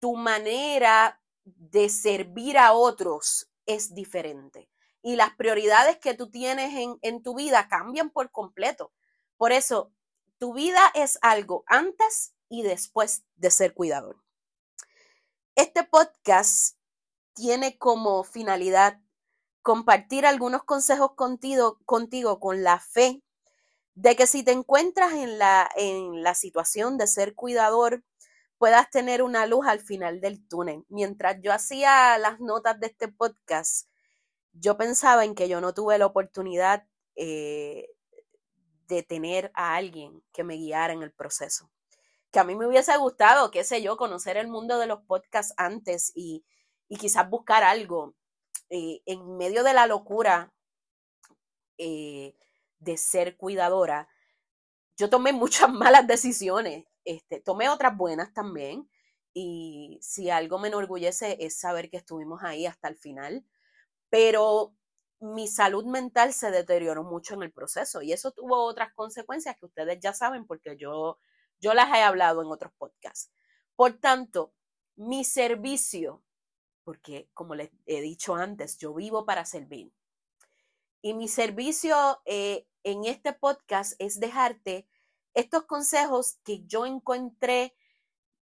Tu 0.00 0.16
manera 0.16 1.20
de 1.44 1.88
servir 1.88 2.58
a 2.58 2.72
otros 2.72 3.48
es 3.66 3.94
diferente 3.94 4.68
y 5.02 5.16
las 5.16 5.34
prioridades 5.36 5.98
que 5.98 6.14
tú 6.14 6.30
tienes 6.30 6.74
en, 6.74 6.98
en 7.02 7.22
tu 7.22 7.36
vida 7.36 7.68
cambian 7.68 8.10
por 8.10 8.32
completo. 8.32 8.92
Por 9.36 9.52
eso, 9.52 9.92
tu 10.38 10.52
vida 10.52 10.80
es 10.94 11.18
algo 11.22 11.62
antes 11.66 12.34
y 12.48 12.62
después 12.62 13.24
de 13.36 13.50
ser 13.50 13.72
cuidador. 13.72 14.16
Este 15.54 15.84
podcast 15.84 16.76
tiene 17.34 17.78
como 17.78 18.24
finalidad 18.24 19.00
compartir 19.66 20.26
algunos 20.26 20.62
consejos 20.62 21.16
contigo, 21.16 21.80
contigo 21.86 22.38
con 22.38 22.62
la 22.62 22.78
fe 22.78 23.20
de 23.96 24.14
que 24.14 24.28
si 24.28 24.44
te 24.44 24.52
encuentras 24.52 25.12
en 25.14 25.40
la, 25.40 25.68
en 25.74 26.22
la 26.22 26.36
situación 26.36 26.98
de 26.98 27.08
ser 27.08 27.34
cuidador, 27.34 28.04
puedas 28.58 28.88
tener 28.90 29.24
una 29.24 29.44
luz 29.44 29.66
al 29.66 29.80
final 29.80 30.20
del 30.20 30.46
túnel. 30.46 30.84
Mientras 30.88 31.38
yo 31.42 31.52
hacía 31.52 32.16
las 32.16 32.38
notas 32.38 32.78
de 32.78 32.86
este 32.86 33.08
podcast, 33.08 33.88
yo 34.52 34.76
pensaba 34.76 35.24
en 35.24 35.34
que 35.34 35.48
yo 35.48 35.60
no 35.60 35.74
tuve 35.74 35.98
la 35.98 36.06
oportunidad 36.06 36.86
eh, 37.16 37.88
de 38.86 39.02
tener 39.02 39.50
a 39.52 39.74
alguien 39.74 40.22
que 40.32 40.44
me 40.44 40.54
guiara 40.54 40.92
en 40.92 41.02
el 41.02 41.10
proceso. 41.10 41.72
Que 42.30 42.38
a 42.38 42.44
mí 42.44 42.54
me 42.54 42.68
hubiese 42.68 42.96
gustado, 42.98 43.50
qué 43.50 43.64
sé 43.64 43.82
yo, 43.82 43.96
conocer 43.96 44.36
el 44.36 44.46
mundo 44.46 44.78
de 44.78 44.86
los 44.86 45.00
podcasts 45.00 45.54
antes 45.56 46.12
y, 46.14 46.44
y 46.86 46.98
quizás 46.98 47.28
buscar 47.28 47.64
algo 47.64 48.14
eh, 48.70 49.02
en 49.06 49.36
medio 49.36 49.62
de 49.64 49.74
la 49.74 49.86
locura 49.86 50.52
eh, 51.78 52.36
de 52.78 52.96
ser 52.96 53.36
cuidadora, 53.36 54.08
yo 54.96 55.10
tomé 55.10 55.32
muchas 55.32 55.70
malas 55.72 56.06
decisiones, 56.06 56.86
este, 57.04 57.40
tomé 57.40 57.68
otras 57.68 57.96
buenas 57.96 58.32
también, 58.32 58.88
y 59.34 59.98
si 60.00 60.30
algo 60.30 60.58
me 60.58 60.68
enorgullece 60.68 61.36
es 61.40 61.58
saber 61.58 61.90
que 61.90 61.98
estuvimos 61.98 62.42
ahí 62.42 62.64
hasta 62.64 62.88
el 62.88 62.96
final, 62.96 63.44
pero 64.08 64.74
mi 65.20 65.48
salud 65.48 65.84
mental 65.84 66.32
se 66.32 66.50
deterioró 66.50 67.04
mucho 67.04 67.34
en 67.34 67.42
el 67.42 67.52
proceso 67.52 68.02
y 68.02 68.12
eso 68.12 68.32
tuvo 68.32 68.64
otras 68.64 68.92
consecuencias 68.94 69.56
que 69.58 69.66
ustedes 69.66 69.98
ya 70.00 70.12
saben 70.12 70.46
porque 70.46 70.76
yo, 70.78 71.18
yo 71.60 71.74
las 71.74 71.88
he 71.94 72.02
hablado 72.02 72.42
en 72.42 72.48
otros 72.48 72.72
podcasts. 72.78 73.30
Por 73.74 73.94
tanto, 73.98 74.54
mi 74.96 75.24
servicio 75.24 76.22
porque 76.86 77.28
como 77.34 77.56
les 77.56 77.72
he 77.86 78.00
dicho 78.00 78.36
antes, 78.36 78.78
yo 78.78 78.94
vivo 78.94 79.26
para 79.26 79.44
servir. 79.44 79.92
Y 81.02 81.14
mi 81.14 81.26
servicio 81.26 82.22
eh, 82.24 82.68
en 82.84 83.04
este 83.06 83.32
podcast 83.32 83.94
es 83.98 84.20
dejarte 84.20 84.86
estos 85.34 85.64
consejos 85.64 86.38
que 86.44 86.64
yo 86.64 86.86
encontré 86.86 87.74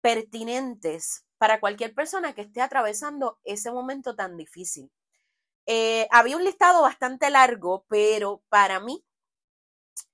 pertinentes 0.00 1.24
para 1.38 1.60
cualquier 1.60 1.94
persona 1.94 2.34
que 2.34 2.40
esté 2.40 2.60
atravesando 2.60 3.38
ese 3.44 3.70
momento 3.70 4.16
tan 4.16 4.36
difícil. 4.36 4.90
Eh, 5.66 6.08
había 6.10 6.36
un 6.36 6.42
listado 6.42 6.82
bastante 6.82 7.30
largo, 7.30 7.86
pero 7.88 8.42
para 8.48 8.80
mí 8.80 9.04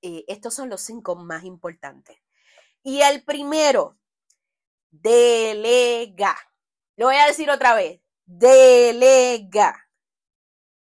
eh, 0.03 0.27
estos 0.29 0.53
son 0.53 0.69
los 0.69 0.83
cinco 0.83 1.17
más 1.17 1.45
importantes. 1.45 2.19
Y 2.83 3.01
el 3.01 3.25
primero, 3.25 3.97
delega. 4.91 6.37
Lo 6.97 7.07
voy 7.07 7.17
a 7.17 7.27
decir 7.27 7.49
otra 7.49 7.75
vez, 7.75 8.03
delega. 8.31 9.89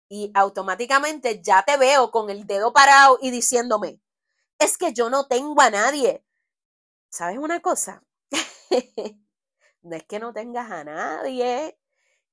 Y 0.09 0.31
automáticamente 0.33 1.41
ya 1.41 1.63
te 1.63 1.77
veo 1.77 2.11
con 2.11 2.29
el 2.29 2.47
dedo 2.47 2.73
parado 2.73 3.19
y 3.21 3.29
diciéndome, 3.29 4.01
es 4.57 4.77
que 4.77 4.93
yo 4.93 5.09
no 5.09 5.27
tengo 5.27 5.61
a 5.61 5.69
nadie. 5.69 6.25
¿Sabes 7.09 7.37
una 7.37 7.61
cosa? 7.61 8.03
no 9.81 9.95
es 9.95 10.03
que 10.05 10.19
no 10.19 10.33
tengas 10.33 10.71
a 10.71 10.83
nadie, 10.83 11.77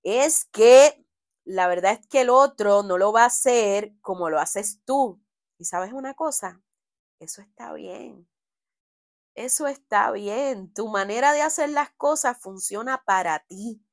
es 0.03 0.47
que 0.47 1.05
la 1.45 1.67
verdad 1.69 1.93
es 1.93 2.07
que 2.07 2.23
el 2.23 2.31
otro 2.31 2.83
no 2.83 2.97
lo 2.97 3.13
va 3.13 3.25
a 3.25 3.27
hacer 3.27 3.93
como 4.01 4.31
lo 4.31 4.41
haces 4.41 4.81
tú. 4.85 5.21
¿Y 5.59 5.67
sabes 5.67 5.93
una 5.93 6.15
cosa? 6.15 6.63
Eso 7.19 7.43
está 7.43 7.73
bien. 7.75 8.27
Eso 9.35 9.67
está 9.67 10.11
bien. 10.13 10.73
Tu 10.73 10.89
manera 10.89 11.33
de 11.33 11.43
hacer 11.43 11.69
las 11.71 11.91
cosas 11.91 12.39
funciona 12.41 13.03
para 13.05 13.41
ti 13.41 13.84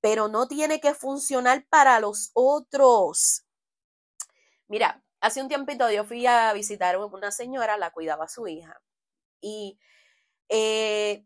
pero 0.00 0.28
no 0.28 0.48
tiene 0.48 0.80
que 0.80 0.94
funcionar 0.94 1.66
para 1.68 2.00
los 2.00 2.30
otros. 2.34 3.44
Mira, 4.68 5.02
hace 5.20 5.42
un 5.42 5.48
tiempito 5.48 5.90
yo 5.90 6.04
fui 6.04 6.26
a 6.26 6.52
visitar 6.52 6.94
a 6.94 7.04
una 7.04 7.30
señora, 7.30 7.76
la 7.76 7.90
cuidaba 7.90 8.28
su 8.28 8.46
hija, 8.48 8.80
y 9.40 9.78
eh, 10.48 11.24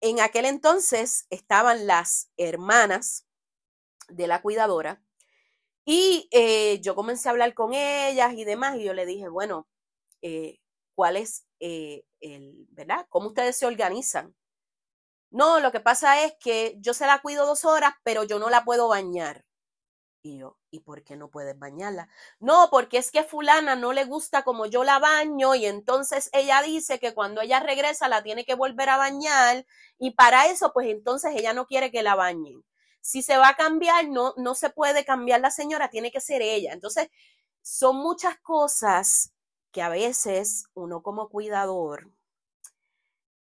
en 0.00 0.20
aquel 0.20 0.46
entonces 0.46 1.26
estaban 1.30 1.86
las 1.86 2.30
hermanas 2.36 3.26
de 4.08 4.26
la 4.26 4.42
cuidadora, 4.42 5.02
y 5.84 6.28
eh, 6.30 6.80
yo 6.80 6.94
comencé 6.94 7.28
a 7.28 7.32
hablar 7.32 7.54
con 7.54 7.74
ellas 7.74 8.32
y 8.34 8.44
demás, 8.44 8.76
y 8.76 8.84
yo 8.84 8.94
le 8.94 9.06
dije, 9.06 9.28
bueno, 9.28 9.68
eh, 10.22 10.58
cuál 10.94 11.16
es 11.16 11.46
el, 11.58 12.04
¿verdad? 12.70 13.06
¿Cómo 13.08 13.28
ustedes 13.28 13.56
se 13.56 13.66
organizan? 13.66 14.34
No, 15.30 15.60
lo 15.60 15.70
que 15.72 15.80
pasa 15.80 16.24
es 16.24 16.34
que 16.40 16.76
yo 16.80 16.94
se 16.94 17.06
la 17.06 17.20
cuido 17.20 17.46
dos 17.46 17.64
horas, 17.64 17.94
pero 18.02 18.24
yo 18.24 18.38
no 18.38 18.50
la 18.50 18.64
puedo 18.64 18.88
bañar. 18.88 19.44
Y 20.22 20.38
yo, 20.38 20.58
¿y 20.70 20.80
por 20.80 21.02
qué 21.04 21.16
no 21.16 21.30
puedes 21.30 21.58
bañarla? 21.58 22.08
No, 22.40 22.68
porque 22.70 22.98
es 22.98 23.10
que 23.10 23.24
fulana 23.24 23.74
no 23.76 23.92
le 23.94 24.04
gusta 24.04 24.42
como 24.44 24.66
yo 24.66 24.84
la 24.84 24.98
baño 24.98 25.54
y 25.54 25.64
entonces 25.66 26.28
ella 26.34 26.60
dice 26.62 26.98
que 26.98 27.14
cuando 27.14 27.40
ella 27.40 27.60
regresa 27.60 28.06
la 28.08 28.22
tiene 28.22 28.44
que 28.44 28.54
volver 28.54 28.90
a 28.90 28.98
bañar 28.98 29.66
y 29.98 30.10
para 30.12 30.46
eso 30.46 30.72
pues 30.74 30.88
entonces 30.88 31.32
ella 31.36 31.54
no 31.54 31.66
quiere 31.66 31.90
que 31.90 32.02
la 32.02 32.16
bañen. 32.16 32.62
Si 33.00 33.22
se 33.22 33.38
va 33.38 33.48
a 33.50 33.56
cambiar, 33.56 34.08
no, 34.10 34.34
no 34.36 34.54
se 34.54 34.70
puede 34.70 35.04
cambiar 35.06 35.40
la 35.40 35.50
señora, 35.50 35.88
tiene 35.90 36.10
que 36.12 36.20
ser 36.20 36.42
ella. 36.42 36.72
Entonces, 36.74 37.08
son 37.62 37.96
muchas 37.96 38.38
cosas 38.40 39.32
que 39.72 39.82
a 39.82 39.88
veces 39.88 40.64
uno 40.74 41.02
como 41.02 41.28
cuidador 41.30 42.10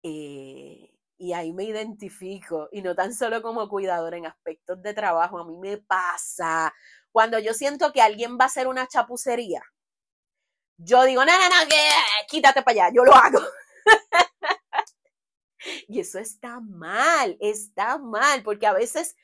eh, 0.03 0.94
y 1.17 1.33
ahí 1.33 1.53
me 1.53 1.63
identifico, 1.63 2.67
y 2.71 2.81
no 2.81 2.95
tan 2.95 3.13
solo 3.13 3.41
como 3.41 3.69
cuidador 3.69 4.15
en 4.15 4.25
aspectos 4.25 4.81
de 4.81 4.93
trabajo, 4.93 5.39
a 5.39 5.45
mí 5.45 5.57
me 5.57 5.77
pasa 5.77 6.73
cuando 7.11 7.39
yo 7.39 7.53
siento 7.53 7.93
que 7.93 8.01
alguien 8.01 8.37
va 8.37 8.45
a 8.45 8.47
hacer 8.47 8.67
una 8.67 8.87
chapucería. 8.87 9.63
Yo 10.77 11.05
digo, 11.05 11.23
no, 11.23 11.31
no, 11.31 11.49
no, 11.49 11.69
quítate 12.27 12.61
para 12.61 12.85
allá, 12.85 12.93
yo 12.93 13.05
lo 13.05 13.15
hago. 13.15 13.39
y 15.87 16.01
eso 16.01 16.19
está 16.19 16.59
mal, 16.59 17.37
está 17.39 17.97
mal, 17.97 18.43
porque 18.43 18.67
a 18.67 18.73
veces 18.73 19.15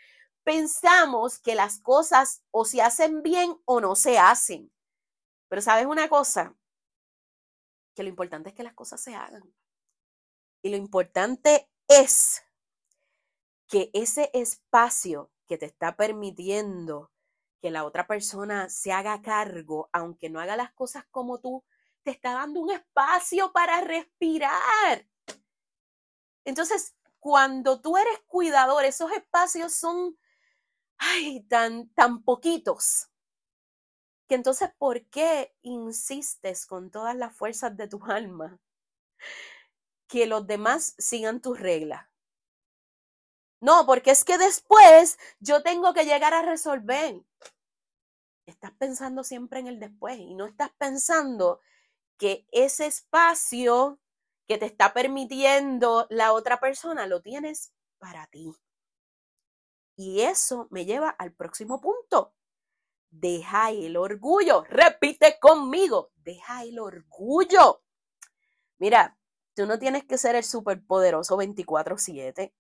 pensamos 0.44 1.40
que 1.40 1.56
las 1.56 1.82
cosas 1.82 2.42
o 2.52 2.64
se 2.64 2.82
hacen 2.82 3.22
bien 3.22 3.54
o 3.66 3.82
no 3.82 3.96
se 3.96 4.18
hacen. 4.18 4.72
Pero 5.50 5.62
sabes 5.62 5.86
una 5.86 6.08
cosa, 6.08 6.56
que 7.94 8.04
lo 8.04 8.10
importante 8.10 8.50
es 8.50 8.56
que 8.56 8.64
las 8.64 8.74
cosas 8.74 9.02
se 9.02 9.16
hagan. 9.16 9.44
Y 10.64 10.70
lo 10.70 10.78
importante 10.78 11.71
es 11.92 12.44
que 13.68 13.90
ese 13.94 14.30
espacio 14.34 15.32
que 15.48 15.58
te 15.58 15.66
está 15.66 15.96
permitiendo 15.96 17.12
que 17.62 17.72
la 17.72 17.84
otra 17.84 18.08
persona 18.08 18.70
se 18.70 18.92
haga 18.92 19.22
cargo, 19.22 19.90
aunque 19.94 20.30
no 20.30 20.40
haga 20.40 20.56
las 20.56 20.74
cosas 20.74 21.06
como 21.12 21.40
tú, 21.40 21.64
te 22.04 22.12
está 22.12 22.34
dando 22.34 22.60
un 22.60 22.72
espacio 22.72 23.52
para 23.52 23.82
respirar. 23.82 25.08
Entonces, 26.44 26.96
cuando 27.20 27.82
tú 27.82 27.98
eres 27.98 28.20
cuidador, 28.26 28.84
esos 28.84 29.12
espacios 29.12 29.74
son, 29.74 30.18
ay, 30.98 31.44
tan, 31.44 31.90
tan 31.90 32.24
poquitos, 32.24 33.10
que 34.28 34.36
entonces, 34.36 34.72
¿por 34.78 35.06
qué 35.10 35.54
insistes 35.62 36.66
con 36.66 36.90
todas 36.90 37.16
las 37.16 37.36
fuerzas 37.36 37.76
de 37.76 37.88
tu 37.88 38.04
alma 38.06 38.60
que 40.12 40.26
los 40.26 40.46
demás 40.46 40.94
sigan 40.98 41.42
tus 41.42 41.58
reglas. 41.58 42.06
No, 43.62 43.86
porque 43.86 44.12
es 44.12 44.26
que 44.26 44.38
después 44.38 45.18
yo 45.40 45.64
tengo 45.64 45.94
que 45.94 46.04
llegar 46.04 46.34
a 46.34 46.42
resolver. 46.42 47.24
Estás 48.46 48.74
pensando 48.74 49.24
siempre 49.24 49.62
en 49.62 49.68
el 49.68 49.80
después 49.80 50.20
y 50.20 50.36
no 50.36 50.48
estás 50.48 50.72
pensando 50.78 51.62
que 52.18 52.46
ese 52.52 52.88
espacio 52.88 54.02
que 54.48 54.58
te 54.58 54.66
está 54.66 54.94
permitiendo 54.94 56.08
la 56.10 56.34
otra 56.34 56.60
persona 56.60 57.08
lo 57.08 57.22
tienes 57.22 57.72
para 57.98 58.28
ti. 58.28 58.54
Y 59.96 60.24
eso 60.24 60.68
me 60.72 60.84
lleva 60.84 61.10
al 61.10 61.32
próximo 61.32 61.80
punto. 61.80 62.36
Deja 63.10 63.72
el 63.72 63.96
orgullo. 63.96 64.66
Repite 64.66 65.40
conmigo. 65.40 66.12
Deja 66.18 66.64
el 66.64 66.80
orgullo. 66.80 67.84
Mira, 68.78 69.18
Tú 69.56 69.66
no 69.66 69.80
tienes 69.80 70.06
que 70.06 70.18
ser 70.18 70.36
el 70.36 70.44
superpoderoso 70.44 71.38
24/7. 71.38 72.54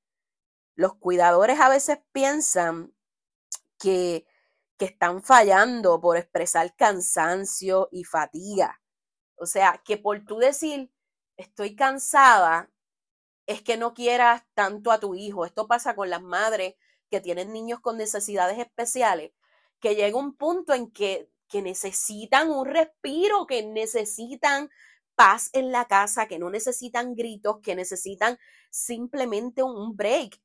Los 0.75 0.95
cuidadores 0.95 1.59
a 1.59 1.69
veces 1.69 1.99
piensan 2.11 2.93
que, 3.79 4.25
que 4.77 4.85
están 4.85 5.21
fallando 5.23 6.01
por 6.01 6.17
expresar 6.17 6.75
cansancio 6.75 7.89
y 7.91 8.03
fatiga. 8.03 8.81
O 9.35 9.45
sea, 9.45 9.81
que 9.85 9.97
por 9.97 10.23
tú 10.25 10.37
decir, 10.37 10.91
estoy 11.37 11.75
cansada, 11.75 12.69
es 13.47 13.61
que 13.61 13.77
no 13.77 13.93
quieras 13.93 14.43
tanto 14.53 14.91
a 14.91 14.99
tu 14.99 15.15
hijo. 15.15 15.45
Esto 15.45 15.67
pasa 15.67 15.95
con 15.95 16.09
las 16.09 16.21
madres 16.21 16.75
que 17.09 17.21
tienen 17.21 17.51
niños 17.51 17.79
con 17.81 17.97
necesidades 17.97 18.57
especiales, 18.59 19.33
que 19.79 19.95
llega 19.95 20.17
un 20.17 20.35
punto 20.35 20.73
en 20.73 20.91
que, 20.91 21.29
que 21.47 21.61
necesitan 21.61 22.49
un 22.51 22.65
respiro, 22.65 23.45
que 23.47 23.63
necesitan 23.65 24.69
paz 25.15 25.49
en 25.53 25.71
la 25.71 25.85
casa, 25.85 26.27
que 26.27 26.39
no 26.39 26.49
necesitan 26.49 27.15
gritos, 27.15 27.59
que 27.61 27.75
necesitan 27.75 28.37
simplemente 28.69 29.63
un 29.63 29.95
break. 29.95 30.41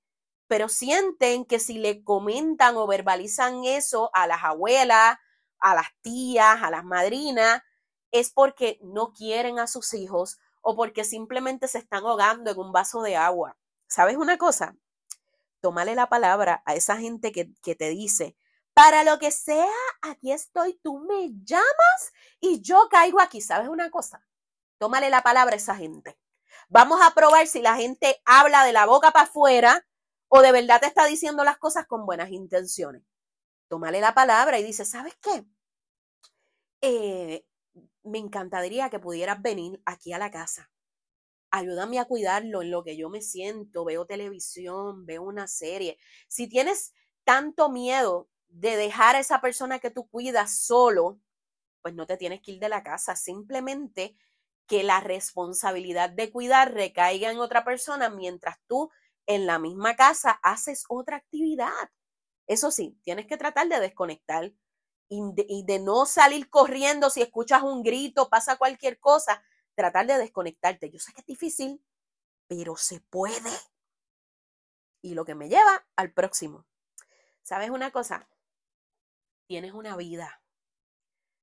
Pero 0.48 0.68
sienten 0.68 1.44
que 1.44 1.58
si 1.58 1.78
le 1.78 2.04
comentan 2.04 2.76
o 2.76 2.86
verbalizan 2.86 3.64
eso 3.64 4.10
a 4.14 4.26
las 4.26 4.44
abuelas, 4.44 5.18
a 5.58 5.74
las 5.74 5.88
tías, 6.02 6.62
a 6.62 6.70
las 6.70 6.84
madrinas, 6.84 7.62
es 8.12 8.30
porque 8.30 8.78
no 8.82 9.12
quieren 9.12 9.58
a 9.58 9.66
sus 9.66 9.92
hijos 9.94 10.38
o 10.62 10.76
porque 10.76 11.04
simplemente 11.04 11.68
se 11.68 11.78
están 11.78 12.04
ahogando 12.04 12.50
en 12.50 12.58
un 12.58 12.72
vaso 12.72 13.02
de 13.02 13.16
agua. 13.16 13.56
¿Sabes 13.88 14.16
una 14.16 14.38
cosa? 14.38 14.76
Tómale 15.60 15.94
la 15.94 16.08
palabra 16.08 16.62
a 16.66 16.74
esa 16.74 16.96
gente 16.96 17.32
que, 17.32 17.50
que 17.62 17.74
te 17.74 17.88
dice, 17.90 18.36
para 18.74 19.04
lo 19.04 19.18
que 19.18 19.30
sea, 19.30 19.72
aquí 20.02 20.32
estoy, 20.32 20.78
tú 20.82 20.98
me 20.98 21.30
llamas 21.44 22.12
y 22.40 22.60
yo 22.60 22.88
caigo 22.90 23.20
aquí. 23.20 23.40
¿Sabes 23.40 23.68
una 23.68 23.90
cosa? 23.90 24.26
Tómale 24.78 25.10
la 25.10 25.22
palabra 25.22 25.54
a 25.54 25.56
esa 25.56 25.76
gente. 25.76 26.18
Vamos 26.68 27.00
a 27.02 27.14
probar 27.14 27.46
si 27.46 27.62
la 27.62 27.76
gente 27.76 28.20
habla 28.24 28.64
de 28.64 28.72
la 28.72 28.86
boca 28.86 29.10
para 29.12 29.26
afuera 29.26 29.86
o 30.28 30.40
de 30.40 30.52
verdad 30.52 30.80
te 30.80 30.86
está 30.86 31.06
diciendo 31.06 31.44
las 31.44 31.58
cosas 31.58 31.86
con 31.86 32.04
buenas 32.04 32.30
intenciones. 32.30 33.02
Tómale 33.68 34.00
la 34.00 34.14
palabra 34.14 34.58
y 34.58 34.64
dice, 34.64 34.84
¿sabes 34.84 35.14
qué? 35.20 35.44
Eh, 36.80 37.46
me 38.04 38.18
encantaría 38.18 38.90
que 38.90 38.98
pudieras 38.98 39.40
venir 39.42 39.80
aquí 39.84 40.12
a 40.12 40.18
la 40.18 40.30
casa. 40.30 40.70
Ayúdame 41.50 41.98
a 41.98 42.04
cuidarlo 42.04 42.62
en 42.62 42.70
lo 42.70 42.84
que 42.84 42.96
yo 42.96 43.08
me 43.08 43.22
siento, 43.22 43.84
veo 43.84 44.06
televisión, 44.06 45.06
veo 45.06 45.22
una 45.22 45.46
serie. 45.46 45.98
Si 46.28 46.48
tienes 46.48 46.92
tanto 47.24 47.70
miedo 47.70 48.28
de 48.48 48.76
dejar 48.76 49.16
a 49.16 49.20
esa 49.20 49.40
persona 49.40 49.78
que 49.78 49.90
tú 49.90 50.08
cuidas 50.08 50.58
solo, 50.58 51.20
pues 51.82 51.94
no 51.94 52.06
te 52.06 52.16
tienes 52.16 52.40
que 52.42 52.52
ir 52.52 52.60
de 52.60 52.68
la 52.68 52.82
casa. 52.82 53.16
Simplemente 53.16 54.16
que 54.66 54.82
la 54.82 55.00
responsabilidad 55.00 56.10
de 56.10 56.30
cuidar 56.30 56.74
recaiga 56.74 57.30
en 57.30 57.38
otra 57.38 57.64
persona 57.64 58.10
mientras 58.10 58.58
tú 58.66 58.90
en 59.26 59.46
la 59.46 59.58
misma 59.58 59.96
casa 59.96 60.32
haces 60.42 60.84
otra 60.88 61.16
actividad. 61.16 61.90
Eso 62.46 62.70
sí, 62.70 62.98
tienes 63.02 63.26
que 63.26 63.36
tratar 63.36 63.68
de 63.68 63.80
desconectar 63.80 64.52
y 65.08 65.64
de, 65.64 65.78
no 65.78 66.04
salir 66.04 66.50
corriendo 66.50 67.10
si 67.10 67.22
escuchas 67.22 67.62
un 67.62 67.82
grito, 67.82 68.28
pasa 68.28 68.56
cualquier 68.56 68.98
cosa, 68.98 69.42
tratar 69.74 70.06
de 70.06 70.18
desconectarte. 70.18 70.90
Yo 70.90 70.98
sé 70.98 71.12
que 71.12 71.20
es 71.20 71.26
difícil, 71.26 71.80
pero 72.48 72.76
se 72.76 73.00
puede. 73.00 73.50
Y 75.02 75.14
lo 75.14 75.24
que 75.24 75.36
me 75.36 75.48
lleva 75.48 75.86
al 75.94 76.12
próximo. 76.12 76.66
¿Sabes 77.42 77.70
una 77.70 77.92
cosa? 77.92 78.28
Tienes 79.46 79.72
una 79.74 79.96
vida. 79.96 80.42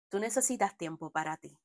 Tú 0.10 0.20
necesitas 0.20 0.78
tiempo 0.78 1.10
para 1.10 1.38
ti 1.38 1.63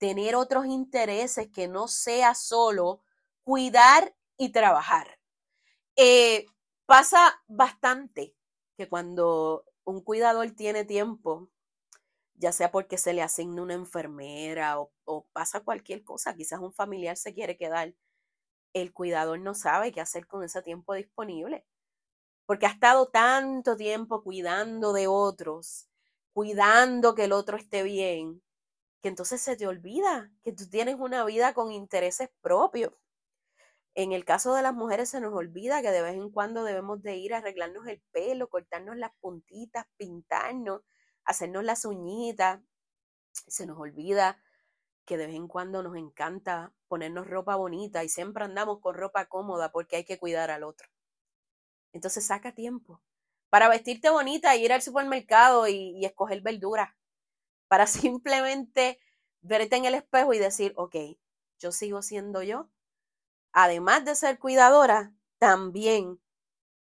tener 0.00 0.34
otros 0.34 0.64
intereses 0.66 1.50
que 1.52 1.68
no 1.68 1.86
sea 1.86 2.34
solo 2.34 3.02
cuidar 3.44 4.16
y 4.38 4.48
trabajar. 4.50 5.20
Eh, 5.94 6.46
pasa 6.86 7.42
bastante 7.46 8.34
que 8.78 8.88
cuando 8.88 9.66
un 9.84 10.00
cuidador 10.02 10.50
tiene 10.52 10.86
tiempo, 10.86 11.50
ya 12.34 12.50
sea 12.50 12.70
porque 12.72 12.96
se 12.96 13.12
le 13.12 13.20
asigna 13.20 13.60
una 13.60 13.74
enfermera 13.74 14.80
o, 14.80 14.90
o, 15.04 15.26
pasa 15.34 15.60
cualquier 15.60 16.02
cosa, 16.02 16.34
quizás 16.34 16.60
un 16.60 16.72
familiar 16.72 17.18
se 17.18 17.34
quiere 17.34 17.58
quedar, 17.58 17.94
el 18.72 18.94
cuidador 18.94 19.38
no 19.38 19.54
sabe 19.54 19.92
qué 19.92 20.00
hacer 20.00 20.26
con 20.26 20.42
ese 20.42 20.62
tiempo 20.62 20.94
disponible, 20.94 21.66
porque 22.46 22.64
ha 22.64 22.70
estado 22.70 23.08
tanto 23.08 23.76
tiempo 23.76 24.22
cuidando 24.22 24.94
de 24.94 25.08
otros, 25.08 25.88
cuidando 26.32 27.14
que 27.14 27.24
el 27.24 27.32
otro 27.32 27.58
esté 27.58 27.82
bien, 27.82 28.42
que 29.00 29.08
entonces 29.08 29.40
se 29.40 29.56
te 29.56 29.66
olvida 29.66 30.30
que 30.42 30.52
tú 30.52 30.68
tienes 30.68 30.96
una 30.98 31.24
vida 31.24 31.54
con 31.54 31.72
intereses 31.72 32.30
propios. 32.40 32.92
En 33.94 34.12
el 34.12 34.24
caso 34.24 34.54
de 34.54 34.62
las 34.62 34.74
mujeres 34.74 35.08
se 35.08 35.20
nos 35.20 35.34
olvida 35.34 35.82
que 35.82 35.90
de 35.90 36.02
vez 36.02 36.14
en 36.14 36.30
cuando 36.30 36.64
debemos 36.64 37.02
de 37.02 37.16
ir 37.16 37.34
a 37.34 37.38
arreglarnos 37.38 37.86
el 37.86 38.00
pelo, 38.12 38.48
cortarnos 38.48 38.96
las 38.96 39.12
puntitas, 39.20 39.86
pintarnos, 39.96 40.82
hacernos 41.24 41.64
las 41.64 41.84
uñitas. 41.84 42.60
Se 43.32 43.66
nos 43.66 43.78
olvida 43.78 44.40
que 45.06 45.16
de 45.16 45.26
vez 45.26 45.36
en 45.36 45.48
cuando 45.48 45.82
nos 45.82 45.96
encanta 45.96 46.72
ponernos 46.86 47.26
ropa 47.26 47.56
bonita 47.56 48.04
y 48.04 48.08
siempre 48.08 48.44
andamos 48.44 48.80
con 48.80 48.94
ropa 48.94 49.26
cómoda 49.26 49.72
porque 49.72 49.96
hay 49.96 50.04
que 50.04 50.18
cuidar 50.18 50.50
al 50.50 50.62
otro. 50.62 50.88
Entonces 51.92 52.24
saca 52.26 52.54
tiempo 52.54 53.02
para 53.48 53.68
vestirte 53.68 54.10
bonita 54.10 54.54
e 54.54 54.58
ir 54.58 54.72
al 54.72 54.82
supermercado 54.82 55.66
y, 55.66 55.96
y 55.96 56.04
escoger 56.04 56.42
verduras 56.42 56.90
para 57.70 57.86
simplemente 57.86 58.98
verte 59.42 59.76
en 59.76 59.84
el 59.86 59.94
espejo 59.94 60.34
y 60.34 60.38
decir, 60.38 60.74
ok, 60.76 60.96
yo 61.60 61.70
sigo 61.72 62.02
siendo 62.02 62.42
yo. 62.42 62.68
Además 63.52 64.04
de 64.04 64.16
ser 64.16 64.40
cuidadora, 64.40 65.14
también 65.38 66.20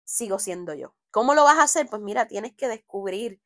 sigo 0.06 0.40
siendo 0.40 0.74
yo. 0.74 0.96
¿Cómo 1.12 1.36
lo 1.36 1.44
vas 1.44 1.60
a 1.60 1.64
hacer? 1.64 1.88
Pues 1.90 2.02
mira, 2.02 2.28
tienes 2.28 2.56
que 2.56 2.70
descubrir 2.70 3.42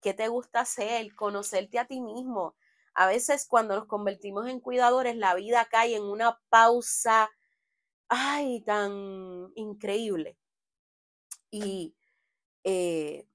qué 0.00 0.12
te 0.12 0.28
gusta 0.28 0.60
hacer, 0.60 1.14
conocerte 1.14 1.78
a 1.78 1.86
ti 1.86 2.00
mismo. 2.00 2.56
A 2.94 3.06
veces 3.06 3.46
cuando 3.46 3.76
nos 3.76 3.86
convertimos 3.86 4.48
en 4.48 4.60
cuidadores, 4.60 5.16
la 5.16 5.34
vida 5.34 5.66
cae 5.70 5.96
en 5.96 6.02
una 6.02 6.40
pausa, 6.50 7.30
ay, 8.08 8.62
tan 8.62 9.52
increíble. 9.54 10.36
Y 11.50 11.94
eh, 12.64 13.26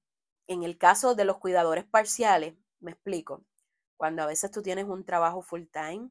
en 0.47 0.63
el 0.63 0.77
caso 0.77 1.15
de 1.15 1.25
los 1.25 1.37
cuidadores 1.37 1.85
parciales, 1.85 2.55
me 2.79 2.91
explico, 2.91 3.43
cuando 3.97 4.23
a 4.23 4.27
veces 4.27 4.51
tú 4.51 4.61
tienes 4.61 4.85
un 4.85 5.03
trabajo 5.05 5.41
full 5.41 5.63
time 5.71 6.09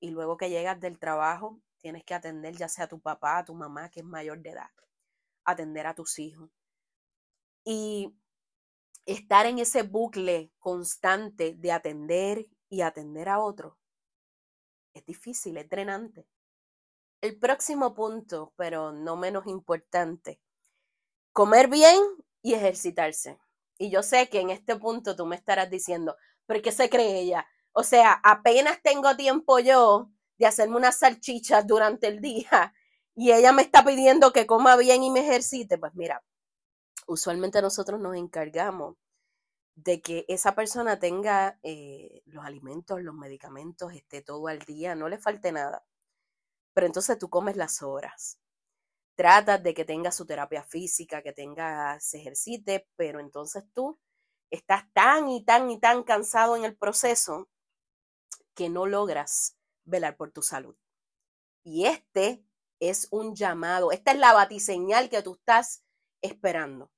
y 0.00 0.10
luego 0.10 0.36
que 0.36 0.50
llegas 0.50 0.80
del 0.80 0.98
trabajo 0.98 1.60
tienes 1.78 2.04
que 2.04 2.14
atender 2.14 2.56
ya 2.56 2.68
sea 2.68 2.84
a 2.84 2.88
tu 2.88 3.00
papá, 3.00 3.38
a 3.38 3.44
tu 3.44 3.54
mamá 3.54 3.90
que 3.90 4.00
es 4.00 4.06
mayor 4.06 4.40
de 4.40 4.50
edad, 4.50 4.70
atender 5.44 5.86
a 5.86 5.94
tus 5.94 6.18
hijos. 6.18 6.50
Y 7.64 8.14
estar 9.06 9.46
en 9.46 9.58
ese 9.58 9.82
bucle 9.82 10.52
constante 10.58 11.54
de 11.54 11.72
atender 11.72 12.48
y 12.68 12.82
atender 12.82 13.28
a 13.28 13.40
otros 13.40 13.74
es 14.98 15.04
difícil, 15.06 15.56
es 15.56 15.68
drenante. 15.68 16.26
El 17.20 17.38
próximo 17.38 17.94
punto, 17.94 18.52
pero 18.56 18.92
no 18.92 19.16
menos 19.16 19.46
importante, 19.46 20.40
comer 21.32 21.68
bien 21.68 22.00
y 22.42 22.54
ejercitarse. 22.54 23.38
Y 23.78 23.90
yo 23.90 24.02
sé 24.02 24.28
que 24.28 24.40
en 24.40 24.50
este 24.50 24.76
punto 24.76 25.16
tú 25.16 25.24
me 25.24 25.36
estarás 25.36 25.70
diciendo, 25.70 26.16
¿pero 26.46 26.60
qué 26.60 26.72
se 26.72 26.90
cree 26.90 27.20
ella? 27.20 27.46
O 27.72 27.84
sea, 27.84 28.20
apenas 28.24 28.82
tengo 28.82 29.16
tiempo 29.16 29.60
yo 29.60 30.10
de 30.36 30.46
hacerme 30.46 30.76
unas 30.76 30.98
salchichas 30.98 31.66
durante 31.66 32.08
el 32.08 32.20
día 32.20 32.74
y 33.14 33.32
ella 33.32 33.52
me 33.52 33.62
está 33.62 33.84
pidiendo 33.84 34.32
que 34.32 34.46
coma 34.46 34.76
bien 34.76 35.02
y 35.02 35.10
me 35.10 35.20
ejercite. 35.20 35.78
Pues 35.78 35.94
mira, 35.94 36.22
usualmente 37.06 37.62
nosotros 37.62 38.00
nos 38.00 38.16
encargamos 38.16 38.96
de 39.76 40.02
que 40.02 40.24
esa 40.28 40.54
persona 40.56 40.98
tenga 40.98 41.58
eh, 41.62 42.22
los 42.26 42.44
alimentos, 42.44 43.00
los 43.00 43.14
medicamentos, 43.14 43.92
esté 43.92 44.22
todo 44.22 44.48
al 44.48 44.58
día, 44.60 44.94
no 44.96 45.08
le 45.08 45.18
falte 45.18 45.52
nada. 45.52 45.84
Pero 46.74 46.86
entonces 46.86 47.18
tú 47.18 47.30
comes 47.30 47.56
las 47.56 47.82
horas. 47.82 48.40
Tratas 49.18 49.60
de 49.64 49.74
que 49.74 49.84
tenga 49.84 50.12
su 50.12 50.26
terapia 50.26 50.62
física, 50.62 51.22
que 51.22 51.32
tenga, 51.32 51.98
se 51.98 52.20
ejercite, 52.20 52.86
pero 52.94 53.18
entonces 53.18 53.64
tú 53.74 53.98
estás 54.48 54.84
tan 54.92 55.28
y 55.28 55.44
tan 55.44 55.68
y 55.72 55.80
tan 55.80 56.04
cansado 56.04 56.54
en 56.54 56.64
el 56.64 56.76
proceso 56.76 57.48
que 58.54 58.68
no 58.68 58.86
logras 58.86 59.56
velar 59.84 60.16
por 60.16 60.30
tu 60.30 60.42
salud. 60.42 60.76
Y 61.64 61.86
este 61.86 62.44
es 62.78 63.08
un 63.10 63.34
llamado, 63.34 63.90
esta 63.90 64.12
es 64.12 64.18
la 64.18 64.34
batiseñal 64.34 65.08
que 65.08 65.20
tú 65.20 65.34
estás 65.34 65.82
esperando. 66.22 66.92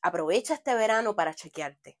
Aprovecha 0.00 0.54
este 0.54 0.74
verano 0.74 1.14
para 1.14 1.34
chequearte 1.34 1.98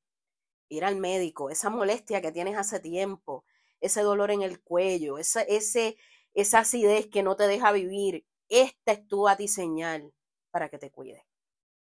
ir 0.70 0.86
al 0.86 0.96
médico, 0.96 1.50
esa 1.50 1.68
molestia 1.68 2.22
que 2.22 2.32
tienes 2.32 2.56
hace 2.56 2.80
tiempo, 2.80 3.44
ese 3.82 4.00
dolor 4.00 4.30
en 4.30 4.40
el 4.40 4.62
cuello, 4.62 5.18
esa, 5.18 5.42
ese, 5.42 5.98
esa 6.32 6.60
acidez 6.60 7.08
que 7.08 7.22
no 7.22 7.36
te 7.36 7.46
deja 7.46 7.72
vivir, 7.72 8.24
esta 8.50 8.92
es 8.92 9.08
tu 9.08 9.26
señal 9.46 10.12
para 10.50 10.68
que 10.68 10.78
te 10.78 10.90
cuides. 10.90 11.24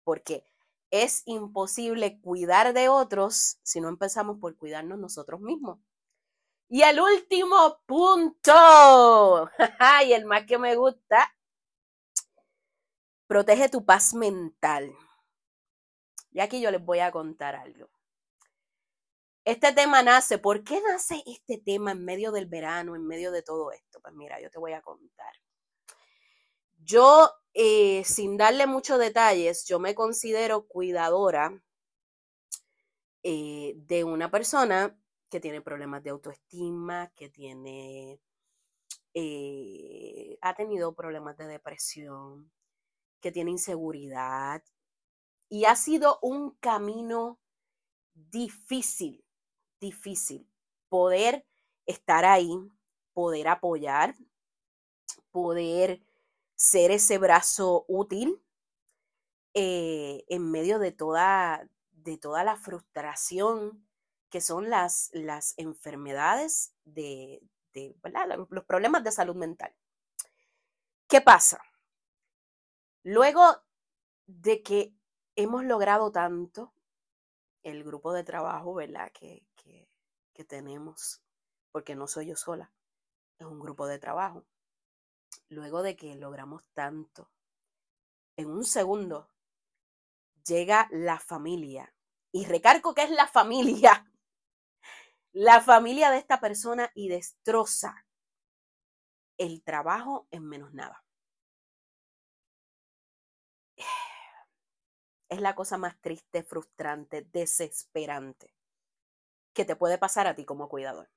Porque 0.03 0.45
es 0.91 1.23
imposible 1.25 2.19
cuidar 2.21 2.73
de 2.73 2.89
otros 2.89 3.57
si 3.63 3.81
no 3.81 3.87
empezamos 3.87 4.37
por 4.39 4.57
cuidarnos 4.57 4.99
nosotros 4.99 5.39
mismos. 5.39 5.79
Y 6.67 6.83
el 6.83 6.99
último 6.99 7.81
punto, 7.85 9.49
y 10.05 10.13
el 10.13 10.25
más 10.25 10.45
que 10.45 10.57
me 10.57 10.75
gusta, 10.75 11.33
protege 13.27 13.69
tu 13.69 13.85
paz 13.85 14.13
mental. 14.13 14.93
Y 16.31 16.39
aquí 16.39 16.61
yo 16.61 16.71
les 16.71 16.83
voy 16.83 16.99
a 16.99 17.11
contar 17.11 17.55
algo. 17.55 17.89
Este 19.43 19.73
tema 19.73 20.03
nace, 20.03 20.37
¿por 20.37 20.63
qué 20.63 20.81
nace 20.81 21.23
este 21.25 21.57
tema 21.57 21.91
en 21.91 22.05
medio 22.05 22.31
del 22.31 22.45
verano, 22.45 22.95
en 22.95 23.07
medio 23.07 23.31
de 23.31 23.41
todo 23.41 23.71
esto? 23.71 23.99
Pues 24.01 24.13
mira, 24.13 24.39
yo 24.39 24.49
te 24.49 24.59
voy 24.59 24.73
a 24.73 24.81
contar. 24.81 25.33
Yo, 26.83 27.29
eh, 27.53 28.03
sin 28.05 28.37
darle 28.37 28.67
muchos 28.67 28.99
detalles, 28.99 29.65
yo 29.65 29.79
me 29.79 29.95
considero 29.95 30.67
cuidadora 30.67 31.61
eh, 33.23 33.73
de 33.77 34.03
una 34.03 34.31
persona 34.31 34.97
que 35.29 35.39
tiene 35.39 35.61
problemas 35.61 36.03
de 36.03 36.09
autoestima, 36.09 37.11
que 37.15 37.29
tiene, 37.29 38.19
eh, 39.13 40.37
ha 40.41 40.55
tenido 40.55 40.95
problemas 40.95 41.37
de 41.37 41.47
depresión, 41.47 42.51
que 43.21 43.31
tiene 43.31 43.51
inseguridad. 43.51 44.63
Y 45.49 45.65
ha 45.65 45.75
sido 45.75 46.19
un 46.21 46.51
camino 46.59 47.39
difícil 48.13 49.23
difícil 49.81 50.47
poder 50.87 51.45
estar 51.85 52.23
ahí, 52.23 52.55
poder 53.13 53.49
apoyar, 53.49 54.15
poder 55.31 56.01
ser 56.62 56.91
ese 56.91 57.17
brazo 57.17 57.86
útil 57.88 58.39
eh, 59.56 60.24
en 60.28 60.52
medio 60.52 60.78
de 60.78 60.91
toda, 60.91 61.67
de 61.91 62.19
toda 62.19 62.43
la 62.43 62.56
frustración 62.56 63.88
que 64.30 64.41
son 64.41 64.69
las, 64.69 65.10
las 65.13 65.56
enfermedades 65.58 66.76
de, 66.86 67.41
de 67.74 67.95
los 68.50 68.63
problemas 68.65 69.04
de 69.04 69.12
salud 69.12 69.36
mental. 69.36 69.76
¿Qué 71.08 71.19
pasa? 71.19 71.62
Luego 73.04 73.63
de 74.28 74.62
que 74.62 74.93
hemos 75.36 75.65
logrado 75.65 76.12
tanto, 76.12 76.74
el 77.63 77.84
grupo 77.84 78.13
de 78.13 78.24
trabajo, 78.24 78.76
¿verdad? 78.76 79.12
Que, 79.12 79.43
que 80.34 80.45
tenemos, 80.45 81.21
porque 81.71 81.95
no 81.95 82.08
soy 82.08 82.28
yo 82.28 82.36
sola, 82.36 82.71
es 83.38 83.45
un 83.45 83.60
grupo 83.60 83.86
de 83.88 84.00
trabajo. 84.00 84.45
Luego 85.51 85.83
de 85.83 85.97
que 85.97 86.15
logramos 86.15 86.63
tanto, 86.73 87.29
en 88.37 88.49
un 88.49 88.63
segundo 88.63 89.29
llega 90.47 90.87
la 90.91 91.19
familia. 91.19 91.93
Y 92.31 92.45
recargo 92.45 92.93
que 92.93 93.03
es 93.03 93.09
la 93.09 93.27
familia, 93.27 94.09
la 95.33 95.59
familia 95.59 96.09
de 96.09 96.19
esta 96.19 96.39
persona 96.39 96.89
y 96.95 97.09
destroza 97.09 98.05
el 99.37 99.61
trabajo 99.61 100.25
en 100.31 100.47
menos 100.47 100.73
nada. 100.73 101.03
Es 105.27 105.41
la 105.41 105.53
cosa 105.53 105.77
más 105.77 105.99
triste, 105.99 106.43
frustrante, 106.43 107.23
desesperante 107.23 108.53
que 109.53 109.65
te 109.65 109.75
puede 109.75 109.97
pasar 109.97 110.27
a 110.27 110.35
ti 110.35 110.45
como 110.45 110.69
cuidador. 110.69 111.09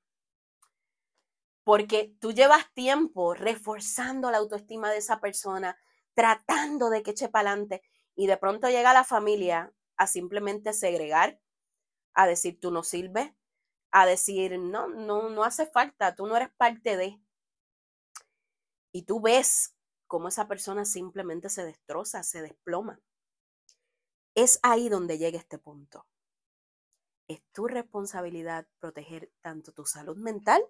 Porque 1.65 2.15
tú 2.21 2.31
llevas 2.31 2.73
tiempo 2.73 3.33
reforzando 3.33 4.31
la 4.31 4.37
autoestima 4.37 4.89
de 4.89 4.99
esa 4.99 5.19
persona, 5.19 5.77
tratando 6.13 6.89
de 6.89 7.03
que 7.03 7.11
eche 7.11 7.27
para 7.27 7.49
adelante, 7.49 7.81
y 8.15 8.27
de 8.27 8.37
pronto 8.37 8.69
llega 8.69 8.93
la 8.93 9.03
familia 9.03 9.73
a 9.97 10.07
simplemente 10.07 10.71
segregar, 10.71 11.41
a 12.13 12.25
decir 12.25 12.57
tú 12.61 12.71
no 12.71 12.83
sirves, 12.83 13.33
a 13.91 14.05
decir 14.05 14.57
no, 14.57 14.87
no, 14.87 15.29
no 15.29 15.43
hace 15.43 15.65
falta, 15.65 16.15
tú 16.15 16.25
no 16.25 16.37
eres 16.37 16.51
parte 16.55 16.95
de. 16.95 17.19
Y 18.93 19.01
tú 19.01 19.19
ves 19.19 19.75
cómo 20.07 20.29
esa 20.29 20.47
persona 20.47 20.85
simplemente 20.85 21.49
se 21.49 21.65
destroza, 21.65 22.23
se 22.23 22.41
desploma. 22.41 23.01
Es 24.33 24.61
ahí 24.63 24.87
donde 24.87 25.17
llega 25.17 25.37
este 25.37 25.57
punto 25.57 26.05
es 27.27 27.41
tu 27.51 27.67
responsabilidad 27.67 28.67
proteger 28.79 29.31
tanto 29.41 29.71
tu 29.73 29.85
salud 29.85 30.17
mental 30.17 30.63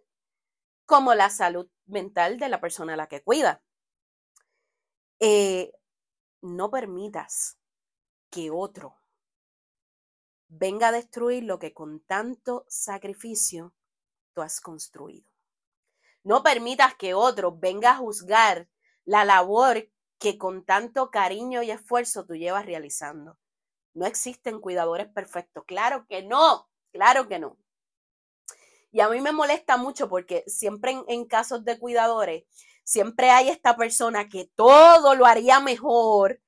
como 0.86 1.14
la 1.14 1.30
salud 1.30 1.70
mental 1.86 2.38
de 2.38 2.50
la 2.50 2.62
persona 2.62 2.94
a 2.94 2.98
la 2.98 3.08
que 3.08 3.24
cuida. 3.24 3.62
Eh, 5.20 5.72
no 6.42 6.70
permitas 6.70 7.58
que 8.30 8.52
otro 8.52 9.02
venga 10.48 10.90
a 10.90 10.92
destruir 10.92 11.44
lo 11.44 11.60
que 11.60 11.74
con 11.74 12.02
tanto 12.02 12.66
sacrificio 12.68 13.74
tú 14.34 14.42
has 14.42 14.62
construido. 14.62 15.26
No 16.24 16.44
permitas 16.44 16.96
que 16.96 17.14
otro 17.14 17.58
venga 17.58 17.92
a 17.92 17.98
juzgar 17.98 18.68
la 19.06 19.26
labor 19.26 19.90
que 20.20 20.38
con 20.38 20.66
tanto 20.66 21.12
cariño 21.12 21.62
y 21.64 21.72
esfuerzo 21.72 22.26
tú 22.26 22.36
llevas 22.36 22.66
realizando. 22.66 23.38
No 23.94 24.06
existen 24.06 24.60
cuidadores 24.60 25.08
perfectos. 25.08 25.64
Claro 25.66 26.06
que 26.08 26.24
no, 26.24 26.70
claro 26.92 27.28
que 27.28 27.40
no. 27.40 27.58
Y 28.96 29.02
a 29.02 29.10
mí 29.10 29.20
me 29.20 29.34
molesta 29.34 29.76
mucho 29.76 30.08
porque 30.08 30.46
siempre 30.48 30.96
en, 31.10 31.26
casos 31.26 31.66
de 31.66 31.78
cuidadores, 31.78 32.46
siempre 32.86 33.30
hay 33.30 33.50
esta 33.50 33.76
persona 33.76 34.30
que 34.30 34.50
todo 34.56 35.16
lo 35.16 35.26
haría 35.26 35.60
mejor. 35.60 36.42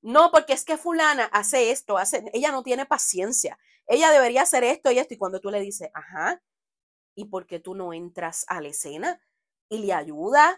No, 0.00 0.30
porque 0.30 0.52
es 0.52 0.64
que 0.64 0.76
fulana 0.76 1.24
hace 1.32 1.72
esto, 1.72 1.98
hace, 1.98 2.24
ella 2.32 2.52
no 2.52 2.62
tiene 2.62 2.86
paciencia. 2.86 3.58
Ella 3.88 4.12
debería 4.12 4.42
hacer 4.42 4.62
esto 4.62 4.92
y 4.92 4.98
esto. 4.98 5.14
Y 5.14 5.18
cuando 5.18 5.40
tú 5.40 5.50
le 5.50 5.60
dices, 5.60 5.90
ajá, 5.94 6.40
¿Y 7.14 7.26
por 7.26 7.46
qué 7.46 7.60
tú 7.60 7.74
no 7.74 7.92
entras 7.92 8.44
a 8.48 8.60
la 8.60 8.68
escena 8.68 9.20
y 9.68 9.78
le 9.78 9.92
ayudas 9.92 10.56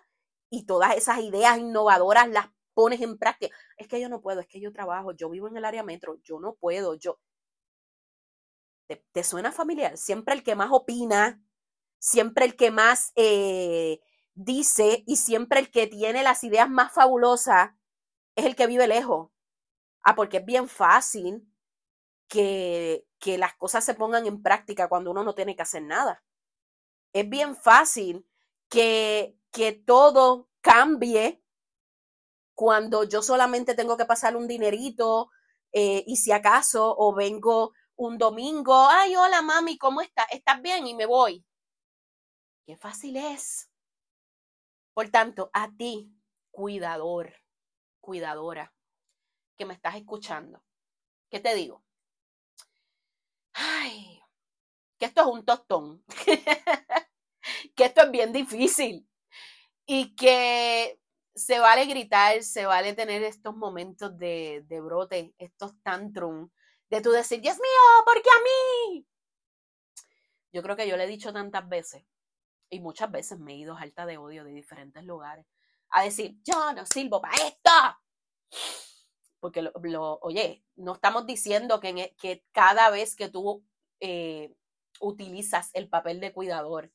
y 0.50 0.64
todas 0.64 0.96
esas 0.96 1.20
ideas 1.20 1.58
innovadoras 1.58 2.28
las 2.28 2.48
pones 2.74 3.00
en 3.00 3.18
práctica? 3.18 3.56
Es 3.76 3.88
que 3.88 4.00
yo 4.00 4.08
no 4.08 4.20
puedo, 4.20 4.40
es 4.40 4.46
que 4.46 4.60
yo 4.60 4.72
trabajo, 4.72 5.12
yo 5.12 5.28
vivo 5.30 5.48
en 5.48 5.56
el 5.56 5.64
área 5.64 5.82
metro, 5.82 6.18
yo 6.22 6.40
no 6.40 6.54
puedo, 6.54 6.94
yo... 6.94 7.18
¿Te, 8.86 9.24
suena 9.24 9.52
familiar? 9.52 9.96
Siempre 9.96 10.34
el 10.34 10.42
que 10.42 10.54
más 10.54 10.70
opina, 10.70 11.42
siempre 11.98 12.44
el 12.44 12.56
que 12.56 12.70
más 12.70 13.12
eh, 13.16 14.00
dice 14.34 15.02
y 15.06 15.16
siempre 15.16 15.60
el 15.60 15.70
que 15.70 15.86
tiene 15.86 16.22
las 16.22 16.44
ideas 16.44 16.68
más 16.68 16.92
fabulosas 16.92 17.70
es 18.36 18.44
el 18.44 18.54
que 18.54 18.66
vive 18.66 18.86
lejos. 18.86 19.30
Ah, 20.02 20.14
porque 20.14 20.38
es 20.38 20.44
bien 20.44 20.68
fácil 20.68 21.48
que, 22.28 23.06
que 23.18 23.38
las 23.38 23.54
cosas 23.54 23.84
se 23.84 23.94
pongan 23.94 24.26
en 24.26 24.42
práctica 24.42 24.88
cuando 24.88 25.10
uno 25.10 25.24
no 25.24 25.34
tiene 25.34 25.56
que 25.56 25.62
hacer 25.62 25.82
nada. 25.82 26.22
Es 27.12 27.28
bien 27.28 27.56
fácil 27.56 28.26
que, 28.68 29.36
que 29.50 29.72
todo 29.72 30.48
cambie 30.60 31.42
cuando 32.54 33.04
yo 33.04 33.22
solamente 33.22 33.74
tengo 33.74 33.96
que 33.96 34.06
pasar 34.06 34.36
un 34.36 34.46
dinerito 34.48 35.30
eh, 35.72 36.04
y 36.06 36.16
si 36.16 36.32
acaso 36.32 36.94
o 36.96 37.14
vengo 37.14 37.72
un 37.96 38.18
domingo, 38.18 38.88
ay, 38.88 39.16
hola 39.16 39.42
mami, 39.42 39.78
¿cómo 39.78 40.00
estás? 40.00 40.26
¿Estás 40.30 40.60
bien? 40.60 40.86
Y 40.86 40.94
me 40.94 41.06
voy. 41.06 41.44
Qué 42.66 42.76
fácil 42.76 43.16
es. 43.16 43.70
Por 44.94 45.08
tanto, 45.10 45.50
a 45.52 45.70
ti, 45.76 46.10
cuidador, 46.50 47.34
cuidadora, 48.00 48.74
que 49.56 49.66
me 49.66 49.74
estás 49.74 49.96
escuchando, 49.96 50.62
¿qué 51.30 51.40
te 51.40 51.54
digo? 51.54 51.82
Ay, 53.54 54.20
que 54.98 55.06
esto 55.06 55.22
es 55.22 55.26
un 55.28 55.44
tostón, 55.44 56.04
que 57.76 57.84
esto 57.84 58.02
es 58.02 58.10
bien 58.10 58.32
difícil 58.32 59.08
y 59.86 60.14
que 60.16 61.00
se 61.34 61.58
vale 61.58 61.86
gritar, 61.86 62.42
se 62.42 62.66
vale 62.66 62.94
tener 62.94 63.22
estos 63.22 63.56
momentos 63.56 64.16
de, 64.18 64.64
de 64.66 64.80
brote, 64.80 65.34
estos 65.38 65.72
tantrum, 65.82 66.50
de 66.90 67.00
tú 67.00 67.10
decir, 67.10 67.40
Dios 67.40 67.56
mío, 67.56 68.04
¿por 68.04 68.22
qué 68.22 68.30
a 68.30 68.42
mí? 68.42 69.06
Yo 70.52 70.62
creo 70.62 70.76
que 70.76 70.88
yo 70.88 70.96
le 70.96 71.04
he 71.04 71.08
dicho 71.08 71.32
tantas 71.32 71.68
veces 71.68 72.04
y 72.70 72.80
muchas 72.80 73.10
veces 73.10 73.38
me 73.38 73.52
he 73.52 73.56
ido 73.56 73.76
alta 73.76 74.06
de 74.06 74.18
odio 74.18 74.44
de 74.44 74.52
diferentes 74.52 75.04
lugares 75.04 75.46
a 75.90 76.02
decir, 76.02 76.36
yo 76.44 76.72
no 76.72 76.84
sirvo 76.86 77.20
para 77.20 77.34
esto. 77.46 77.70
Porque, 79.40 79.62
lo, 79.62 80.18
oye, 80.22 80.64
no 80.76 80.94
estamos 80.94 81.26
diciendo 81.26 81.78
que, 81.80 82.14
e, 82.22 82.44
cada 82.52 82.90
vez 82.90 83.14
que 83.14 83.28
tú 83.28 83.64
eh, 84.00 84.54
utilizas 85.00 85.70
el 85.74 85.88
papel 85.88 86.20
de 86.20 86.32
cuidador, 86.32 86.90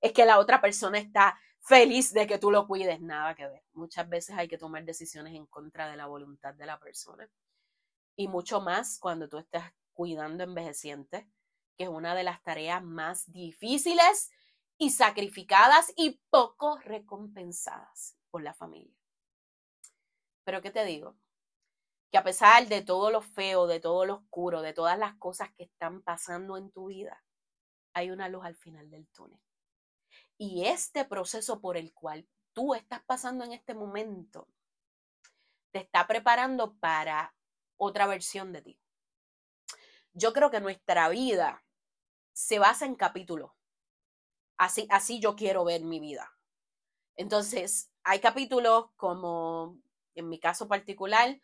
es 0.00 0.12
que 0.12 0.24
la 0.24 0.38
otra 0.38 0.60
persona 0.60 0.98
está 0.98 1.38
feliz 1.60 2.12
de 2.12 2.26
que 2.26 2.38
tú 2.38 2.50
lo 2.50 2.66
cuides, 2.66 3.00
nada 3.00 3.34
que 3.34 3.46
ver. 3.46 3.62
Muchas 3.72 4.08
veces 4.08 4.36
hay 4.36 4.48
que 4.48 4.58
tomar 4.58 4.84
decisiones 4.84 5.34
en 5.34 5.46
contra 5.46 5.90
de 5.90 5.96
la 5.96 6.06
voluntad 6.06 6.54
de 6.54 6.66
la 6.66 6.78
persona. 6.78 7.28
Y 8.18 8.26
mucho 8.26 8.60
más 8.60 8.98
cuando 8.98 9.28
tú 9.28 9.38
estás 9.38 9.72
cuidando 9.92 10.42
envejecientes, 10.42 11.24
que 11.76 11.84
es 11.84 11.88
una 11.88 12.16
de 12.16 12.24
las 12.24 12.42
tareas 12.42 12.82
más 12.82 13.30
difíciles 13.30 14.28
y 14.76 14.90
sacrificadas 14.90 15.92
y 15.94 16.20
poco 16.28 16.78
recompensadas 16.78 18.16
por 18.32 18.42
la 18.42 18.54
familia. 18.54 18.98
Pero 20.42 20.60
¿qué 20.60 20.72
te 20.72 20.84
digo? 20.84 21.16
Que 22.10 22.18
a 22.18 22.24
pesar 22.24 22.66
de 22.66 22.82
todo 22.82 23.12
lo 23.12 23.22
feo, 23.22 23.68
de 23.68 23.78
todo 23.78 24.04
lo 24.04 24.16
oscuro, 24.16 24.62
de 24.62 24.72
todas 24.72 24.98
las 24.98 25.14
cosas 25.18 25.52
que 25.54 25.62
están 25.62 26.02
pasando 26.02 26.56
en 26.56 26.72
tu 26.72 26.86
vida, 26.86 27.22
hay 27.92 28.10
una 28.10 28.28
luz 28.28 28.44
al 28.44 28.56
final 28.56 28.90
del 28.90 29.06
túnel. 29.10 29.40
Y 30.36 30.64
este 30.64 31.04
proceso 31.04 31.60
por 31.60 31.76
el 31.76 31.94
cual 31.94 32.28
tú 32.52 32.74
estás 32.74 33.00
pasando 33.04 33.44
en 33.44 33.52
este 33.52 33.74
momento 33.74 34.48
te 35.70 35.78
está 35.78 36.08
preparando 36.08 36.74
para 36.78 37.32
otra 37.78 38.06
versión 38.06 38.52
de 38.52 38.62
ti. 38.62 38.78
Yo 40.12 40.32
creo 40.32 40.50
que 40.50 40.60
nuestra 40.60 41.08
vida 41.08 41.64
se 42.32 42.58
basa 42.58 42.84
en 42.84 42.94
capítulos. 42.94 43.52
Así, 44.58 44.86
así 44.90 45.20
yo 45.20 45.36
quiero 45.36 45.64
ver 45.64 45.82
mi 45.82 46.00
vida. 46.00 46.36
Entonces, 47.16 47.90
hay 48.04 48.20
capítulos 48.20 48.90
como, 48.96 49.78
en 50.14 50.28
mi 50.28 50.38
caso 50.38 50.68
particular, 50.68 51.40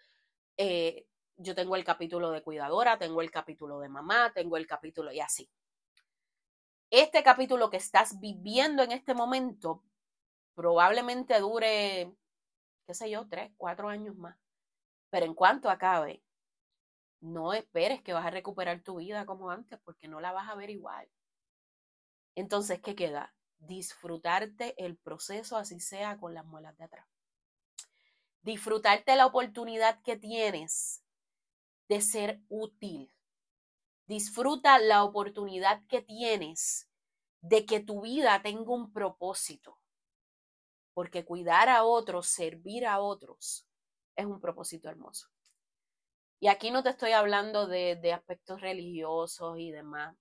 eh, 0.57 1.07
yo 1.37 1.55
tengo 1.55 1.77
el 1.77 1.85
capítulo 1.85 2.31
de 2.31 2.43
cuidadora, 2.43 2.99
tengo 2.99 3.23
el 3.23 3.31
capítulo 3.31 3.81
de 3.81 3.89
mamá, 3.89 4.33
tengo 4.33 4.57
el 4.57 4.67
capítulo 4.67 5.13
y 5.13 5.21
así. 5.21 5.51
Este 6.91 7.23
capítulo 7.25 7.71
que 7.71 7.77
estás 7.77 8.21
viviendo 8.21 8.83
en 8.83 8.93
este 8.93 9.15
momento 9.15 9.83
probablemente 10.55 11.39
dure, 11.41 12.15
qué 12.87 12.95
sé 12.95 13.11
yo, 13.11 13.27
tres, 13.29 13.51
cuatro 13.57 13.89
años 13.89 14.17
más. 14.17 14.37
Pero 15.15 15.27
en 15.27 15.35
cuanto 15.35 15.71
acabe, 15.71 16.25
no 17.21 17.53
esperes 17.53 18.03
que 18.03 18.13
vas 18.13 18.27
a 18.27 18.31
recuperar 18.31 18.83
tu 18.83 18.97
vida 18.97 19.25
como 19.25 19.49
antes, 19.49 19.79
porque 19.85 20.09
no 20.09 20.21
la 20.21 20.33
vas 20.33 20.49
a 20.49 20.57
ver 20.57 20.71
igual. 20.71 21.09
Entonces, 22.35 22.81
¿qué 22.81 22.97
queda? 22.97 23.33
Disfrutarte 23.59 24.75
el 24.85 24.97
proceso, 24.97 25.57
así 25.57 25.79
sea 25.79 26.19
con 26.19 26.35
las 26.35 26.45
muelas 26.45 26.77
de 26.79 26.85
atrás. 26.87 27.07
Disfrutarte 28.43 29.15
la 29.15 29.27
oportunidad 29.27 30.03
que 30.03 30.17
tienes 30.17 31.05
de 31.89 32.01
ser 32.01 32.43
útil. 32.49 33.15
Disfruta 34.09 34.81
la 34.81 35.05
oportunidad 35.05 35.87
que 35.87 36.03
tienes 36.03 36.91
de 37.41 37.67
que 37.67 37.79
tu 37.79 38.01
vida 38.01 38.43
tenga 38.43 38.73
un 38.73 38.93
propósito. 38.93 39.79
Porque 40.93 41.25
cuidar 41.25 41.69
a 41.69 41.85
otros, 41.85 42.27
servir 42.27 42.85
a 42.85 42.99
otros, 42.99 43.69
es 44.17 44.27
un 44.27 44.41
propósito 44.41 44.89
hermoso. 44.89 45.29
Y 46.41 46.49
aquí 46.49 46.71
no 46.71 46.83
te 46.83 46.91
estoy 46.91 47.13
hablando 47.13 47.67
de, 47.67 47.97
de 47.97 48.13
aspectos 48.13 48.61
religiosos 48.61 49.59
y 49.59 49.71
demás 49.71 50.17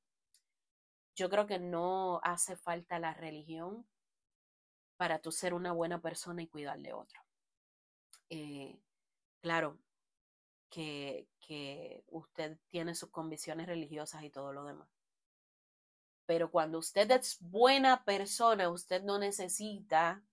yo 1.15 1.29
creo 1.29 1.45
que 1.45 1.60
no 1.60 2.19
hace 2.23 2.56
falta 2.56 2.99
la 2.99 3.13
religión 3.13 3.86
para 4.97 5.19
tú 5.19 5.32
ser 5.32 5.53
una 5.53 5.71
buena 5.71 6.01
persona 6.01 6.41
y 6.41 6.47
cuidar 6.47 6.79
de 6.79 6.93
otro. 6.93 7.21
Eh, 8.29 8.79
claro 9.41 9.77
que, 10.69 11.27
que 11.39 12.03
usted 12.08 12.58
tiene 12.69 12.95
sus 12.95 13.10
convicciones 13.10 13.67
religiosas 13.67 14.23
y 14.23 14.29
todo 14.29 14.53
lo 14.53 14.65
demás. 14.65 14.88
Pero 16.25 16.49
cuando 16.49 16.79
usted 16.79 17.12
es 17.12 17.38
buena 17.41 18.06
persona, 18.06 18.69
usted 18.69 19.03
no 19.03 19.19
necesita 19.19 20.23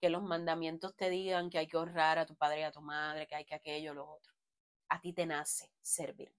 que 0.00 0.10
los 0.10 0.22
mandamientos 0.22 0.94
te 0.96 1.10
digan 1.10 1.50
que 1.50 1.58
hay 1.58 1.66
que 1.66 1.76
honrar 1.76 2.18
a 2.18 2.26
tu 2.26 2.36
padre 2.36 2.60
y 2.60 2.62
a 2.62 2.72
tu 2.72 2.80
madre, 2.80 3.26
que 3.26 3.34
hay 3.34 3.44
que 3.44 3.54
aquello, 3.54 3.94
lo 3.94 4.08
otro. 4.08 4.32
A 4.88 5.00
ti 5.00 5.12
te 5.12 5.26
nace 5.26 5.70
servir. 5.82 6.32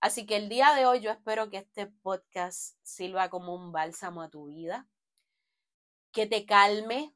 Así 0.00 0.26
que 0.26 0.36
el 0.36 0.48
día 0.48 0.74
de 0.74 0.86
hoy 0.86 1.00
yo 1.00 1.10
espero 1.10 1.50
que 1.50 1.58
este 1.58 1.86
podcast 1.86 2.76
sirva 2.82 3.30
como 3.30 3.54
un 3.54 3.72
bálsamo 3.72 4.22
a 4.22 4.28
tu 4.28 4.46
vida, 4.46 4.86
que 6.12 6.26
te 6.26 6.46
calme, 6.46 7.14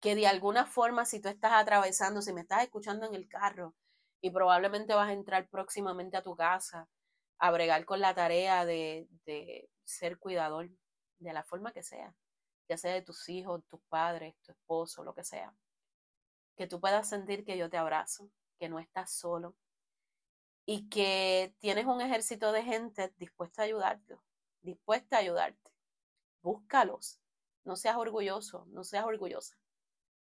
que 0.00 0.14
de 0.16 0.26
alguna 0.26 0.66
forma 0.66 1.04
si 1.04 1.20
tú 1.20 1.28
estás 1.28 1.52
atravesando, 1.52 2.20
si 2.20 2.32
me 2.32 2.40
estás 2.40 2.64
escuchando 2.64 3.06
en 3.06 3.14
el 3.14 3.28
carro 3.28 3.74
y 4.20 4.30
probablemente 4.30 4.94
vas 4.94 5.10
a 5.10 5.12
entrar 5.12 5.48
próximamente 5.48 6.16
a 6.16 6.22
tu 6.22 6.36
casa 6.36 6.88
a 7.38 7.50
bregar 7.52 7.84
con 7.84 8.00
la 8.00 8.14
tarea 8.14 8.64
de, 8.64 9.08
de 9.24 9.70
ser 9.84 10.18
cuidador, 10.18 10.70
de 11.18 11.32
la 11.32 11.44
forma 11.44 11.72
que 11.72 11.82
sea, 11.82 12.14
ya 12.68 12.76
sea 12.76 12.92
de 12.94 13.02
tus 13.02 13.28
hijos, 13.28 13.62
tus 13.68 13.80
padres, 13.88 14.34
tu 14.42 14.52
esposo, 14.52 15.04
lo 15.04 15.14
que 15.14 15.24
sea, 15.24 15.54
que 16.56 16.66
tú 16.66 16.80
puedas 16.80 17.08
sentir 17.08 17.44
que 17.44 17.56
yo 17.56 17.68
te 17.70 17.76
abrazo, 17.76 18.28
que 18.58 18.68
no 18.68 18.78
estás 18.78 19.12
solo, 19.12 19.54
y 20.64 20.88
que 20.88 21.54
tienes 21.58 21.86
un 21.86 22.00
ejército 22.00 22.52
de 22.52 22.62
gente 22.62 23.12
dispuesta 23.18 23.62
a 23.62 23.64
ayudarte, 23.64 24.16
dispuesta 24.62 25.16
a 25.16 25.20
ayudarte. 25.20 25.70
Búscalos. 26.42 27.18
No 27.64 27.76
seas 27.76 27.96
orgulloso, 27.96 28.66
no 28.70 28.82
seas 28.82 29.04
orgullosa. 29.04 29.56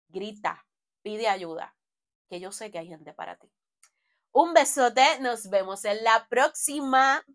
Grita, 0.09 0.65
pide 1.01 1.27
ayuda, 1.27 1.75
que 2.27 2.39
yo 2.39 2.51
sé 2.51 2.69
que 2.69 2.77
hay 2.77 2.87
gente 2.87 3.13
para 3.13 3.35
ti. 3.37 3.51
Un 4.31 4.53
besote, 4.53 5.19
nos 5.21 5.49
vemos 5.49 5.85
en 5.85 6.03
la 6.03 6.27
próxima. 6.27 7.25